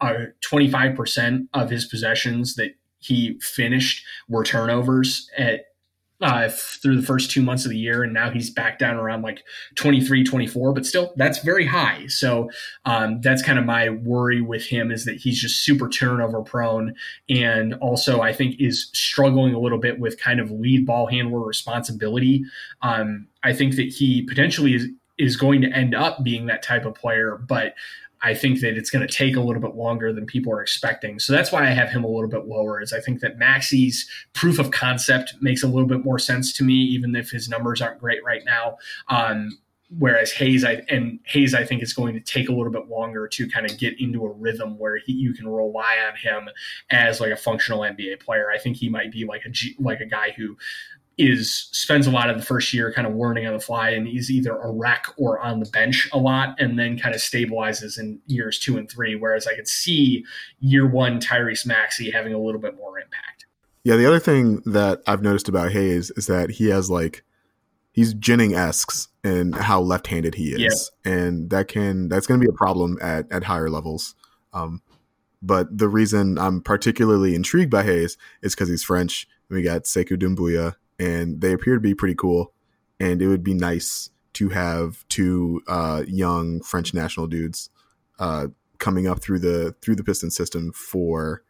[0.00, 5.66] uh, twenty five percent of his possessions that he finished were turnovers at
[6.20, 8.02] uh, through the first two months of the year.
[8.02, 9.42] And now he's back down around like
[9.76, 12.06] 23, 24, but still that's very high.
[12.08, 12.50] So
[12.84, 16.94] um, that's kind of my worry with him is that he's just super turnover prone.
[17.30, 21.40] And also, I think is struggling a little bit with kind of lead ball handler
[21.40, 22.44] responsibility.
[22.82, 24.88] Um, I think that he potentially is,
[25.20, 27.74] is going to end up being that type of player, but
[28.22, 31.18] I think that it's going to take a little bit longer than people are expecting.
[31.18, 32.80] So that's why I have him a little bit lower.
[32.80, 36.64] Is I think that Maxey's proof of concept makes a little bit more sense to
[36.64, 38.76] me, even if his numbers aren't great right now.
[39.08, 39.58] Um,
[39.98, 43.26] whereas Hayes, I and Hayes, I think is going to take a little bit longer
[43.26, 46.50] to kind of get into a rhythm where he, you can rely on him
[46.90, 48.50] as like a functional NBA player.
[48.50, 50.56] I think he might be like a like a guy who
[51.18, 54.08] is spends a lot of the first year kind of learning on the fly and
[54.08, 57.98] he's either a wreck or on the bench a lot and then kind of stabilizes
[57.98, 59.14] in years two and three.
[59.14, 60.24] Whereas I could see
[60.60, 63.46] year one Tyrese Maxey having a little bit more impact.
[63.84, 67.24] Yeah, the other thing that I've noticed about Hayes is that he has like
[67.92, 70.90] he's Jennings esque in how left handed he is.
[71.04, 71.12] Yeah.
[71.12, 74.14] And that can that's gonna be a problem at, at higher levels.
[74.52, 74.82] Um,
[75.42, 79.26] but the reason I'm particularly intrigued by Hayes is because he's French.
[79.48, 82.52] We got Sekou Doumbouya, and they appear to be pretty cool.
[83.00, 87.70] And it would be nice to have two uh, young French national dudes
[88.18, 91.42] uh, coming up through the through the Piston system for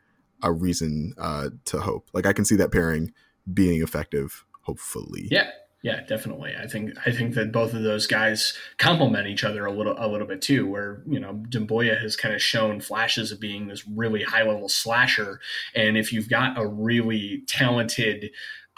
[0.42, 2.08] a reason uh, to hope.
[2.14, 3.12] Like I can see that pairing
[3.52, 4.44] being effective.
[4.62, 5.50] Hopefully, yeah,
[5.82, 6.54] yeah, definitely.
[6.56, 10.06] I think I think that both of those guys complement each other a little a
[10.06, 10.68] little bit too.
[10.68, 14.68] Where you know Doumbouya has kind of shown flashes of being this really high level
[14.68, 15.40] slasher,
[15.74, 18.30] and if you've got a really talented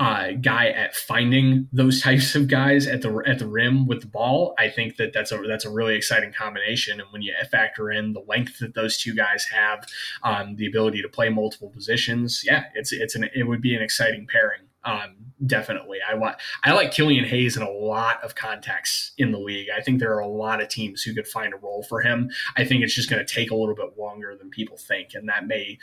[0.02, 4.08] uh, guy at finding those types of guys at the at the rim with the
[4.08, 4.54] ball.
[4.58, 7.00] I think that that's a that's a really exciting combination.
[7.00, 9.86] And when you factor in the length that those two guys have,
[10.24, 13.82] um, the ability to play multiple positions, yeah, it's it's an it would be an
[13.82, 14.62] exciting pairing.
[14.84, 15.16] Um,
[15.46, 19.68] definitely, I want I like Killian Hayes in a lot of contexts in the league.
[19.76, 22.30] I think there are a lot of teams who could find a role for him.
[22.56, 25.28] I think it's just going to take a little bit longer than people think, and
[25.28, 25.78] that may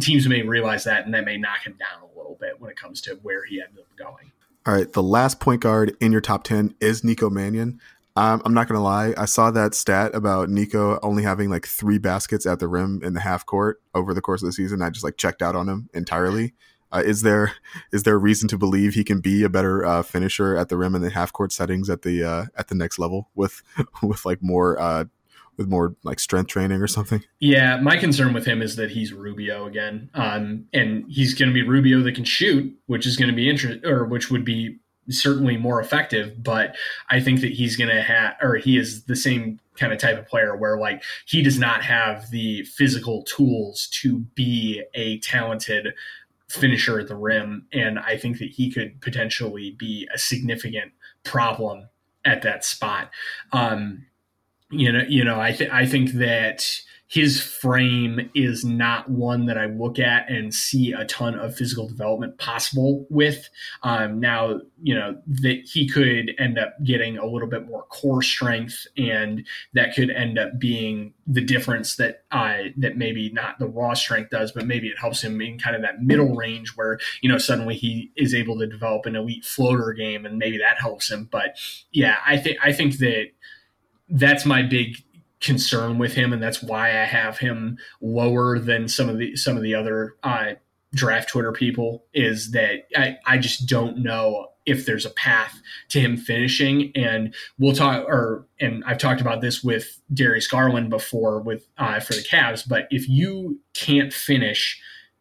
[0.00, 2.76] teams may realize that, and that may knock him down a little bit when it
[2.76, 4.32] comes to where he ended up going.
[4.66, 7.80] All right, the last point guard in your top ten is Nico Mannion.
[8.16, 11.98] Um, I'm not gonna lie, I saw that stat about Nico only having like three
[11.98, 14.82] baskets at the rim in the half court over the course of the season.
[14.82, 16.54] I just like checked out on him entirely.
[16.90, 17.52] Uh, is there
[17.92, 20.76] is there a reason to believe he can be a better uh, finisher at the
[20.76, 23.62] rim in the half court settings at the uh, at the next level with
[24.02, 25.04] with like more uh,
[25.58, 27.22] with more like strength training or something?
[27.40, 31.54] Yeah, my concern with him is that he's Rubio again, um, and he's going to
[31.54, 34.78] be Rubio that can shoot, which is going to be interesting, or which would be
[35.10, 36.42] certainly more effective.
[36.42, 36.76] But
[37.10, 40.18] I think that he's going to have, or he is the same kind of type
[40.18, 45.94] of player where like he does not have the physical tools to be a talented
[46.48, 47.66] finisher at the rim.
[47.72, 50.92] And I think that he could potentially be a significant
[51.24, 51.88] problem
[52.24, 53.10] at that spot.
[53.52, 54.06] Um,
[54.70, 59.56] you know, you know, I think I think that his frame is not one that
[59.56, 63.48] I look at and see a ton of physical development possible with.
[63.82, 68.20] Um, now, you know, that he could end up getting a little bit more core
[68.20, 73.68] strength, and that could end up being the difference that uh, that maybe not the
[73.68, 76.98] raw strength does, but maybe it helps him in kind of that middle range where
[77.22, 80.78] you know suddenly he is able to develop an elite floater game, and maybe that
[80.78, 81.26] helps him.
[81.30, 81.56] But
[81.90, 83.30] yeah, I think I think that
[84.10, 84.96] that's my big
[85.40, 89.56] concern with him, and that's why I have him lower than some of the some
[89.56, 90.54] of the other uh,
[90.94, 92.04] draft Twitter people.
[92.14, 97.34] Is that I, I just don't know if there's a path to him finishing, and
[97.58, 98.04] we'll talk.
[98.06, 102.68] Or and I've talked about this with Darius Garland before with uh, for the Cavs.
[102.68, 104.80] But if you can't finish.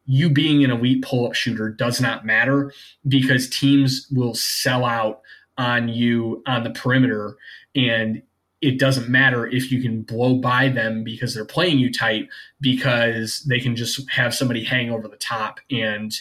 [0.09, 2.71] You being an elite pull up shooter does not matter
[3.09, 5.19] because teams will sell out
[5.57, 7.35] on you on the perimeter.
[7.75, 8.21] And
[8.61, 12.27] it doesn't matter if you can blow by them because they're playing you tight
[12.59, 16.13] because they can just have somebody hang over the top and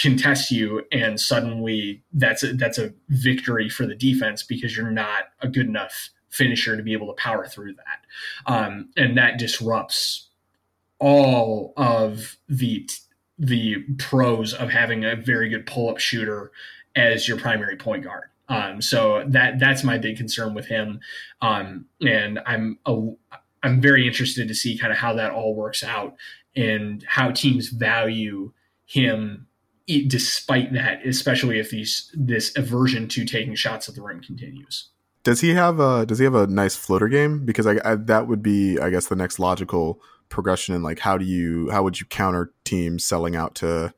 [0.00, 5.24] contest you and suddenly that's a, that's a victory for the defense because you're not
[5.40, 8.52] a good enough finisher to be able to power through that.
[8.52, 10.28] Um, and that disrupts
[10.98, 12.88] all of the
[13.38, 16.52] the pros of having a very good pull up shooter
[16.94, 18.28] as your primary point guard.
[18.48, 21.00] Um, so that that's my big concern with him,
[21.40, 23.12] um, and I'm a,
[23.62, 26.14] I'm very interested to see kind of how that all works out
[26.54, 28.52] and how teams value
[28.84, 29.46] him
[29.86, 34.90] despite that, especially if these this aversion to taking shots at the rim continues.
[35.22, 37.44] Does he have a Does he have a nice floater game?
[37.44, 40.74] Because I, I that would be, I guess, the next logical progression.
[40.74, 43.94] in like, how do you how would you counter teams selling out to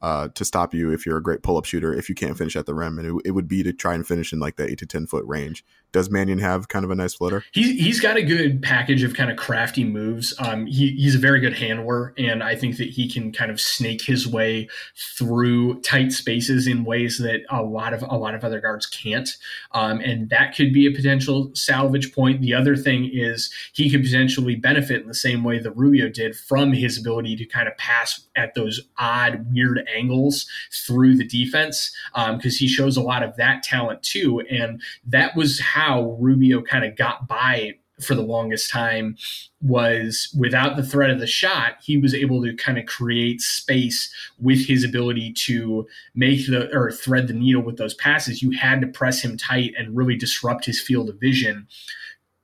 [0.00, 2.56] uh, to stop you if you're a great pull up shooter if you can't finish
[2.56, 4.68] at the rim, and it, it, would be to try and finish in like the
[4.68, 5.64] eight to ten foot range.
[5.90, 7.44] Does Mannion have kind of a nice floater?
[7.52, 10.34] He's he's got a good package of kind of crafty moves.
[10.38, 13.58] Um, he, he's a very good handler, and I think that he can kind of
[13.58, 14.68] snake his way
[15.16, 19.30] through tight spaces in ways that a lot of a lot of other guards can't.
[19.72, 22.42] Um, and that could be a potential salvage point.
[22.42, 26.36] The other thing is he could potentially benefit in the same way that Rubio did
[26.36, 30.46] from his ability to kind of pass at those odd, weird angles
[30.86, 35.34] through the defense because um, he shows a lot of that talent too, and that
[35.34, 35.58] was.
[35.60, 39.16] How how Rubio kind of got by for the longest time
[39.60, 44.12] was without the threat of the shot, he was able to kind of create space
[44.40, 48.42] with his ability to make the or thread the needle with those passes.
[48.42, 51.68] You had to press him tight and really disrupt his field of vision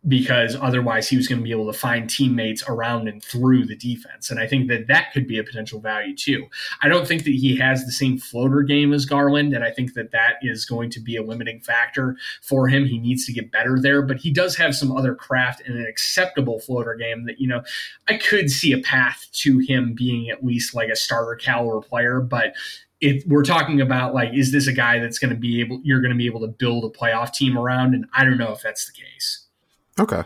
[0.07, 3.77] because otherwise he was going to be able to find teammates around and through the
[3.77, 4.31] defense.
[4.31, 6.47] And I think that that could be a potential value too.
[6.83, 9.95] I don't think that he has the same floater game as Garland, and I think
[9.95, 12.85] that that is going to be a limiting factor for him.
[12.85, 15.87] He needs to get better there, but he does have some other craft and an
[15.87, 17.63] acceptable floater game that, you know,
[18.09, 22.21] I could see a path to him being at least like a starter caliber player,
[22.21, 22.55] but
[23.01, 26.01] if we're talking about like is this a guy that's going to be able you're
[26.01, 28.63] going to be able to build a playoff team around and i don't know if
[28.63, 29.44] that's the case
[29.99, 30.23] Okay,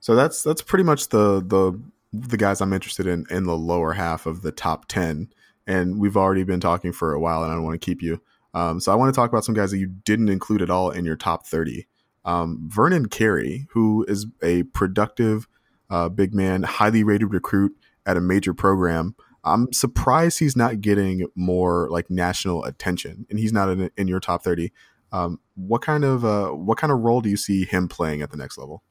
[0.00, 1.78] so that's that's pretty much the the
[2.12, 5.28] the guys I'm interested in in the lower half of the top ten,
[5.66, 8.20] and we've already been talking for a while, and I don't want to keep you.
[8.54, 10.90] Um, so I want to talk about some guys that you didn't include at all
[10.90, 11.86] in your top thirty.
[12.24, 15.46] Um, Vernon Carey, who is a productive
[15.90, 19.14] uh, big man, highly rated recruit at a major program.
[19.44, 24.20] I'm surprised he's not getting more like national attention, and he's not in, in your
[24.20, 24.72] top thirty.
[25.12, 28.30] Um, what kind of uh, what kind of role do you see him playing at
[28.30, 28.82] the next level?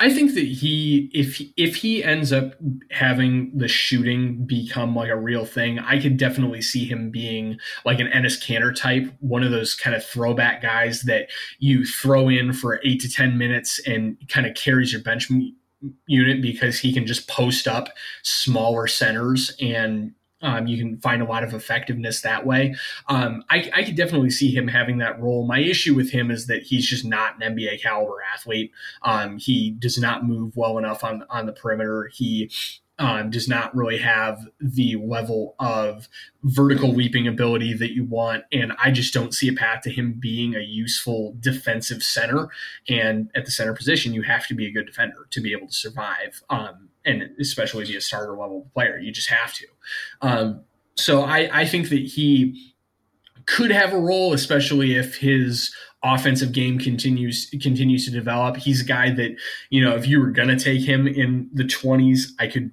[0.00, 2.54] I think that he, if if he ends up
[2.90, 7.98] having the shooting become like a real thing, I could definitely see him being like
[7.98, 12.52] an Enes Kanter type, one of those kind of throwback guys that you throw in
[12.52, 15.28] for eight to ten minutes and kind of carries your bench
[16.06, 17.88] unit because he can just post up
[18.22, 20.12] smaller centers and
[20.42, 22.74] um, you can find a lot of effectiveness that way.
[23.08, 25.46] Um, I, I could definitely see him having that role.
[25.46, 28.72] My issue with him is that he's just not an NBA caliber athlete.
[29.02, 32.10] Um, he does not move well enough on on the perimeter.
[32.12, 32.50] He
[32.98, 36.08] um, does not really have the level of
[36.42, 38.44] vertical leaping ability that you want.
[38.50, 42.48] And I just don't see a path to him being a useful defensive center.
[42.88, 45.68] And at the center position, you have to be a good defender to be able
[45.68, 46.42] to survive.
[47.08, 48.98] And especially be a starter level player.
[48.98, 49.66] You just have to.
[50.20, 52.74] Um, so I, I think that he
[53.46, 58.56] could have a role, especially if his offensive game continues continues to develop.
[58.56, 59.36] He's a guy that
[59.70, 62.70] you know if you were gonna take him in the twenties, I could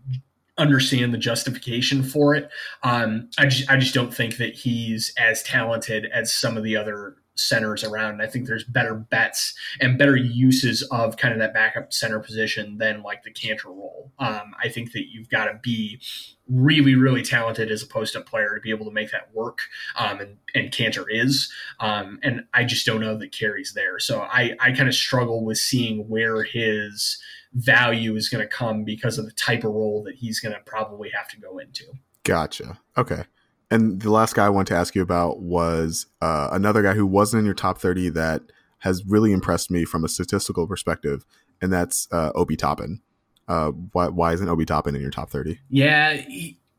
[0.57, 2.49] understand the justification for it.
[2.83, 6.75] Um, I just I just don't think that he's as talented as some of the
[6.75, 8.13] other centers around.
[8.13, 12.19] And I think there's better bets and better uses of kind of that backup center
[12.19, 14.11] position than like the Kanter role.
[14.19, 16.01] Um, I think that you've got to be
[16.47, 19.59] really, really talented as a post up player to be able to make that work.
[19.97, 21.51] Um, and, and Kanter is.
[21.79, 23.99] Um, and I just don't know that Carey's there.
[23.99, 27.21] So I, I kind of struggle with seeing where his
[27.53, 30.61] value is going to come because of the type of role that he's going to
[30.61, 31.85] probably have to go into.
[32.23, 32.79] Gotcha.
[32.97, 33.23] Okay.
[33.71, 37.05] And the last guy I want to ask you about was uh, another guy who
[37.05, 38.41] wasn't in your top 30 that
[38.79, 41.25] has really impressed me from a statistical perspective,
[41.61, 43.01] and that's uh, Obi Toppin.
[43.47, 45.59] Uh, why, why isn't Obi Toppin in your top 30?
[45.69, 46.21] Yeah,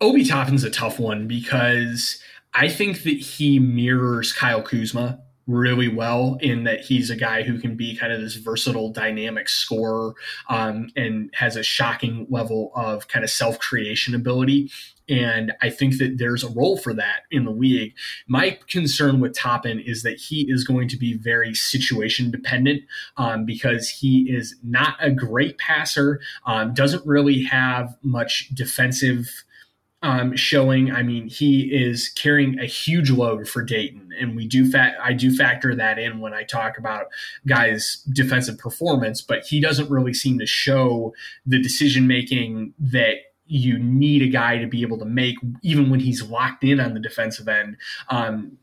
[0.01, 2.23] Obi Toppin's a tough one because
[2.55, 7.59] I think that he mirrors Kyle Kuzma really well in that he's a guy who
[7.59, 10.15] can be kind of this versatile, dynamic scorer
[10.49, 14.71] um, and has a shocking level of kind of self creation ability.
[15.09, 17.95] And I think that there's a role for that in the league.
[18.27, 22.83] My concern with Toppin is that he is going to be very situation dependent
[23.17, 29.45] um, because he is not a great passer, um, doesn't really have much defensive
[30.03, 30.93] um, showing.
[30.93, 35.13] I mean, he is carrying a huge load for Dayton, and we do fa- I
[35.13, 37.07] do factor that in when I talk about
[37.47, 39.21] guys' defensive performance.
[39.23, 41.15] But he doesn't really seem to show
[41.47, 43.17] the decision making that
[43.47, 46.95] you need a guy to be able to make, even when he's locked in on
[46.95, 47.77] the defensive end.
[48.09, 48.59] Um,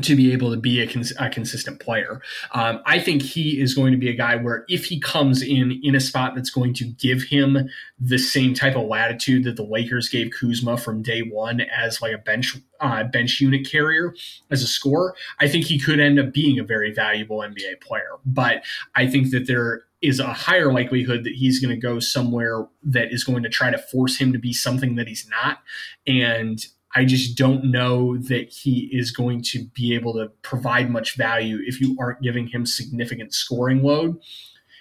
[0.00, 2.20] to be able to be a, cons- a consistent player.
[2.52, 5.80] Um, I think he is going to be a guy where if he comes in
[5.82, 7.68] in a spot that's going to give him
[7.98, 12.12] the same type of latitude that the Lakers gave Kuzma from day one as like
[12.12, 14.14] a bench uh, bench unit carrier
[14.50, 18.18] as a scorer, I think he could end up being a very valuable NBA player.
[18.26, 18.64] But
[18.94, 23.10] I think that there is a higher likelihood that he's going to go somewhere that
[23.10, 25.60] is going to try to force him to be something that he's not.
[26.06, 26.64] And
[26.94, 31.58] I just don't know that he is going to be able to provide much value
[31.66, 34.20] if you aren't giving him significant scoring load.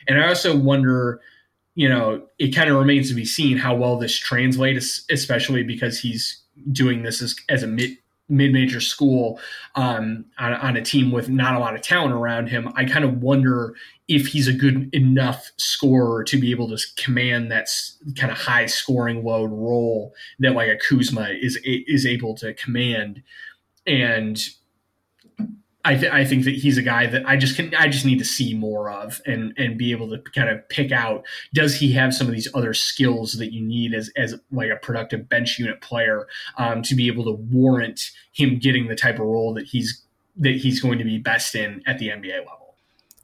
[0.07, 1.21] And I also wonder,
[1.75, 5.99] you know, it kind of remains to be seen how well this translates, especially because
[5.99, 7.97] he's doing this as, as a mid
[8.33, 9.39] mid-major school
[9.75, 13.05] um, on, on, a team with not a lot of talent around him i kind
[13.05, 13.75] of wonder
[14.07, 17.67] if he's a good enough scorer to be able to command that
[18.17, 23.23] kind of high scoring load role that like a kuzma is is able to command.
[23.87, 24.41] And
[25.85, 28.19] I, th- I think that he's a guy that I just can I just need
[28.19, 31.91] to see more of and and be able to kind of pick out does he
[31.93, 35.59] have some of these other skills that you need as as like a productive bench
[35.59, 36.27] unit player
[36.57, 40.01] um, to be able to warrant him getting the type of role that he's
[40.37, 42.75] that he's going to be best in at the NBA level.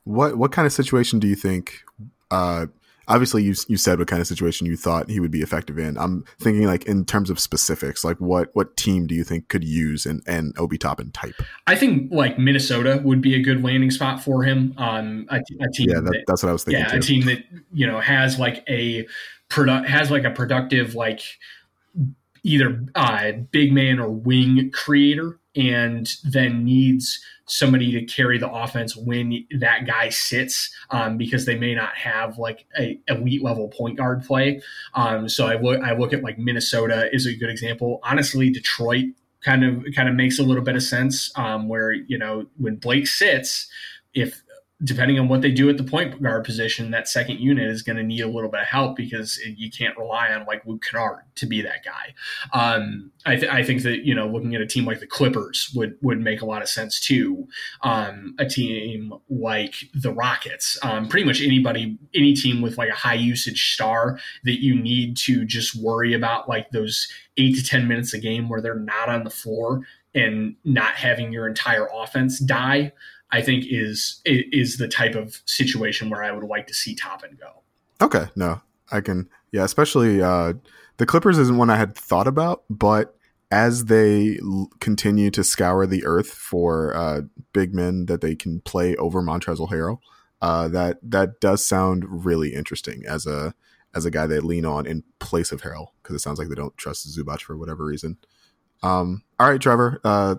[0.03, 1.83] What what kind of situation do you think
[2.31, 2.67] uh,
[3.09, 5.97] obviously you you said what kind of situation you thought he would be effective in.
[5.97, 9.63] I'm thinking like in terms of specifics, like what what team do you think could
[9.63, 11.35] use an an Obi Toppin type?
[11.67, 14.73] I think like Minnesota would be a good landing spot for him.
[14.77, 15.89] Um, a, a team.
[15.89, 16.81] Yeah, that, that, that's what I was thinking.
[16.81, 16.97] Yeah, too.
[16.97, 17.43] a team that
[17.73, 19.07] you know has like a
[19.49, 21.21] product has like a productive like
[22.43, 28.95] either uh, big man or wing creator and then needs somebody to carry the offense
[28.95, 33.97] when that guy sits um, because they may not have like a elite level point
[33.97, 34.61] guard play.
[34.93, 37.99] Um, so I look I look at like Minnesota is a good example.
[38.03, 39.05] Honestly, Detroit
[39.41, 42.75] kind of kind of makes a little bit of sense um, where you know when
[42.75, 43.67] Blake sits,
[44.13, 44.43] if
[44.83, 47.97] depending on what they do at the point guard position, that second unit is going
[47.97, 51.23] to need a little bit of help because you can't rely on like Luke Kennard
[51.35, 52.13] to be that guy.
[52.53, 55.71] Um, I, th- I, think that you know looking at a team like the Clippers
[55.75, 57.47] would would make a lot of sense too.
[57.81, 62.95] Um, a team like the Rockets, um, pretty much anybody, any team with like a
[62.95, 67.87] high usage star that you need to just worry about like those eight to ten
[67.87, 69.81] minutes a game where they're not on the floor
[70.15, 72.93] and not having your entire offense die.
[73.31, 77.37] I think is is the type of situation where I would like to see Toppin
[77.39, 77.61] go.
[78.01, 78.61] Okay, no,
[78.91, 79.29] I can.
[79.51, 80.53] Yeah, especially uh,
[80.97, 83.15] the Clippers isn't one I had thought about, but
[83.51, 87.21] as they l- continue to scour the earth for uh,
[87.53, 89.99] big men that they can play over Montrezl Harrell,
[90.41, 93.53] uh, that that does sound really interesting as a
[93.93, 96.55] as a guy they lean on in place of Harrell because it sounds like they
[96.55, 98.17] don't trust Zubac for whatever reason.
[98.83, 99.99] Um, all right, Trevor.
[100.03, 100.35] Uh,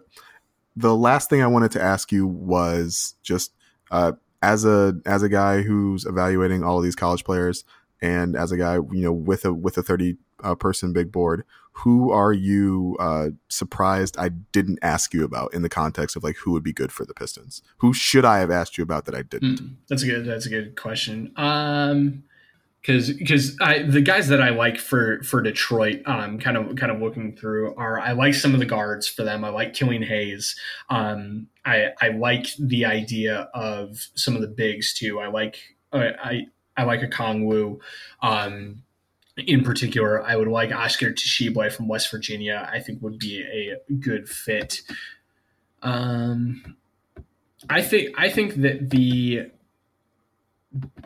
[0.81, 3.53] the last thing I wanted to ask you was just
[3.91, 4.13] uh,
[4.43, 7.65] as a as a guy who's evaluating all of these college players,
[8.01, 11.45] and as a guy you know with a with a thirty uh, person big board,
[11.73, 16.37] who are you uh, surprised I didn't ask you about in the context of like
[16.37, 17.63] who would be good for the Pistons?
[17.79, 19.61] Who should I have asked you about that I didn't?
[19.61, 20.27] Hmm, that's a good.
[20.27, 21.33] That's a good question.
[21.37, 22.25] Um,
[22.81, 27.01] because because the guys that I like for for Detroit, um, kind of kind of
[27.01, 29.45] looking through are I like some of the guards for them.
[29.45, 30.57] I like Killian Hayes.
[30.89, 35.21] Um, I I like the idea of some of the bigs too.
[35.21, 35.59] I like
[35.93, 37.81] I I like Okongwu.
[38.23, 38.83] Um,
[39.37, 42.69] in particular, I would like Oscar Tshiebwe from West Virginia.
[42.73, 44.83] I think would be a good fit.
[45.83, 46.77] Um,
[47.69, 49.51] I think I think that the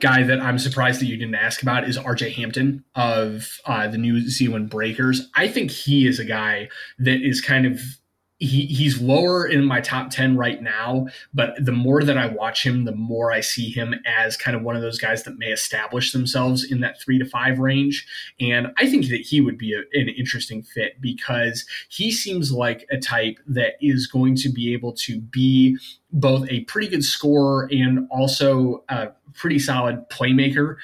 [0.00, 3.98] guy that I'm surprised that you didn't ask about is RJ Hampton of uh, the
[3.98, 5.28] New Zealand Breakers.
[5.34, 7.80] I think he is a guy that is kind of
[8.38, 12.66] he, he's lower in my top 10 right now, but the more that I watch
[12.66, 15.52] him, the more I see him as kind of one of those guys that may
[15.52, 18.06] establish themselves in that three to five range.
[18.40, 22.86] And I think that he would be a, an interesting fit because he seems like
[22.90, 25.78] a type that is going to be able to be
[26.12, 30.76] both a pretty good scorer and also a pretty solid playmaker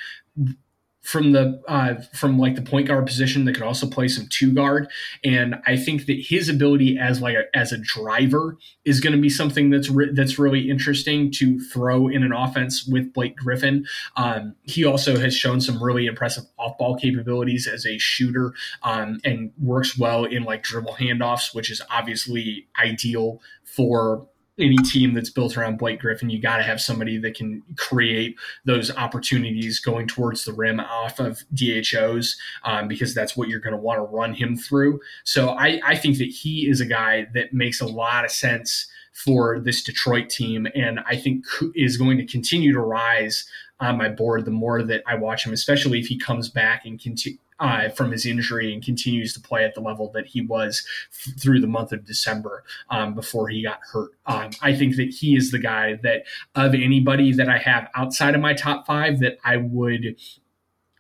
[1.11, 4.53] from the uh, from like the point guard position that could also play some two
[4.53, 4.89] guard.
[5.25, 9.21] And I think that his ability as like a, as a driver is going to
[9.21, 13.87] be something that's re- that's really interesting to throw in an offense with Blake Griffin.
[14.17, 18.55] Um, he also has shown some really impressive off ball capabilities as a shooter
[18.85, 24.29] um, and works well in like dribble handoffs, which is obviously ideal for
[24.61, 28.37] any team that's built around Blake Griffin, you got to have somebody that can create
[28.65, 33.75] those opportunities going towards the rim off of DHOs um, because that's what you're going
[33.75, 35.01] to want to run him through.
[35.25, 38.87] So I, I think that he is a guy that makes a lot of sense
[39.13, 41.45] for this Detroit team, and I think
[41.75, 43.45] is going to continue to rise
[43.81, 47.01] on my board the more that I watch him, especially if he comes back and
[47.01, 50.85] continue uh, from his injury and continues to play at the level that he was
[51.13, 54.13] f- through the month of December um, before he got hurt.
[54.27, 58.35] Um, I think that he is the guy that of anybody that I have outside
[58.35, 60.17] of my top five that I would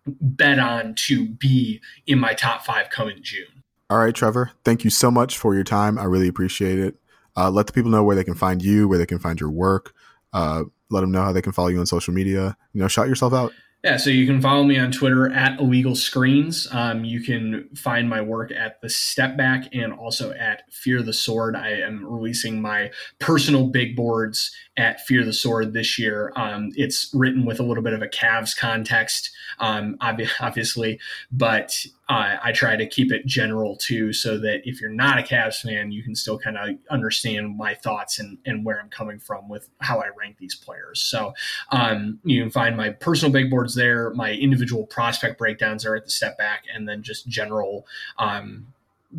[0.07, 3.63] bet on to be in my top five coming June.
[3.89, 4.53] All right, Trevor.
[4.65, 5.99] Thank you so much for your time.
[5.99, 6.97] I really appreciate it.
[7.37, 9.51] Uh, let the people know where they can find you, where they can find your
[9.51, 9.95] work.
[10.33, 12.57] Uh, let them know how they can follow you on social media.
[12.73, 13.53] You know, shout yourself out.
[13.83, 16.69] Yeah, so you can follow me on Twitter at illegal screens.
[16.71, 21.15] Um, you can find my work at the Step Back and also at Fear the
[21.15, 21.57] Sword.
[21.57, 26.33] I am releasing my personal big boards at Fear the Sword this year.
[26.37, 30.99] Um, it's written with a little bit of a Cavs context, um, obviously,
[31.31, 35.23] but uh, I try to keep it general too, so that if you're not a
[35.23, 39.19] Cavs fan, you can still kind of understand my thoughts and, and where I'm coming
[39.19, 40.99] from with how I rank these players.
[40.99, 41.35] So
[41.73, 44.15] um, you can find my personal big boards there.
[44.15, 47.87] My individual prospect breakdowns are at the step back, and then just general
[48.19, 48.69] um,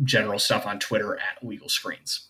[0.02, 2.26] general stuff on Twitter at Legal Screens.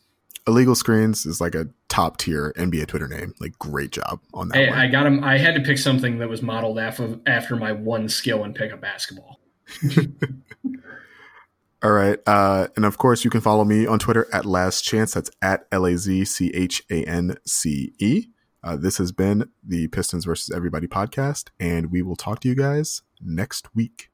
[0.46, 3.34] Illegal Screens is like a top tier NBA Twitter name.
[3.40, 4.72] Like, great job on that.
[4.72, 5.22] I, I got him.
[5.22, 8.80] I had to pick something that was modeled after after my one skill in pickup
[8.80, 9.40] basketball.
[11.82, 12.20] All right.
[12.26, 15.14] Uh, and of course, you can follow me on Twitter at Last Chance.
[15.14, 18.26] That's at L A Z C H A N C E.
[18.64, 22.54] Uh, this has been the Pistons versus Everybody podcast, and we will talk to you
[22.54, 24.11] guys next week.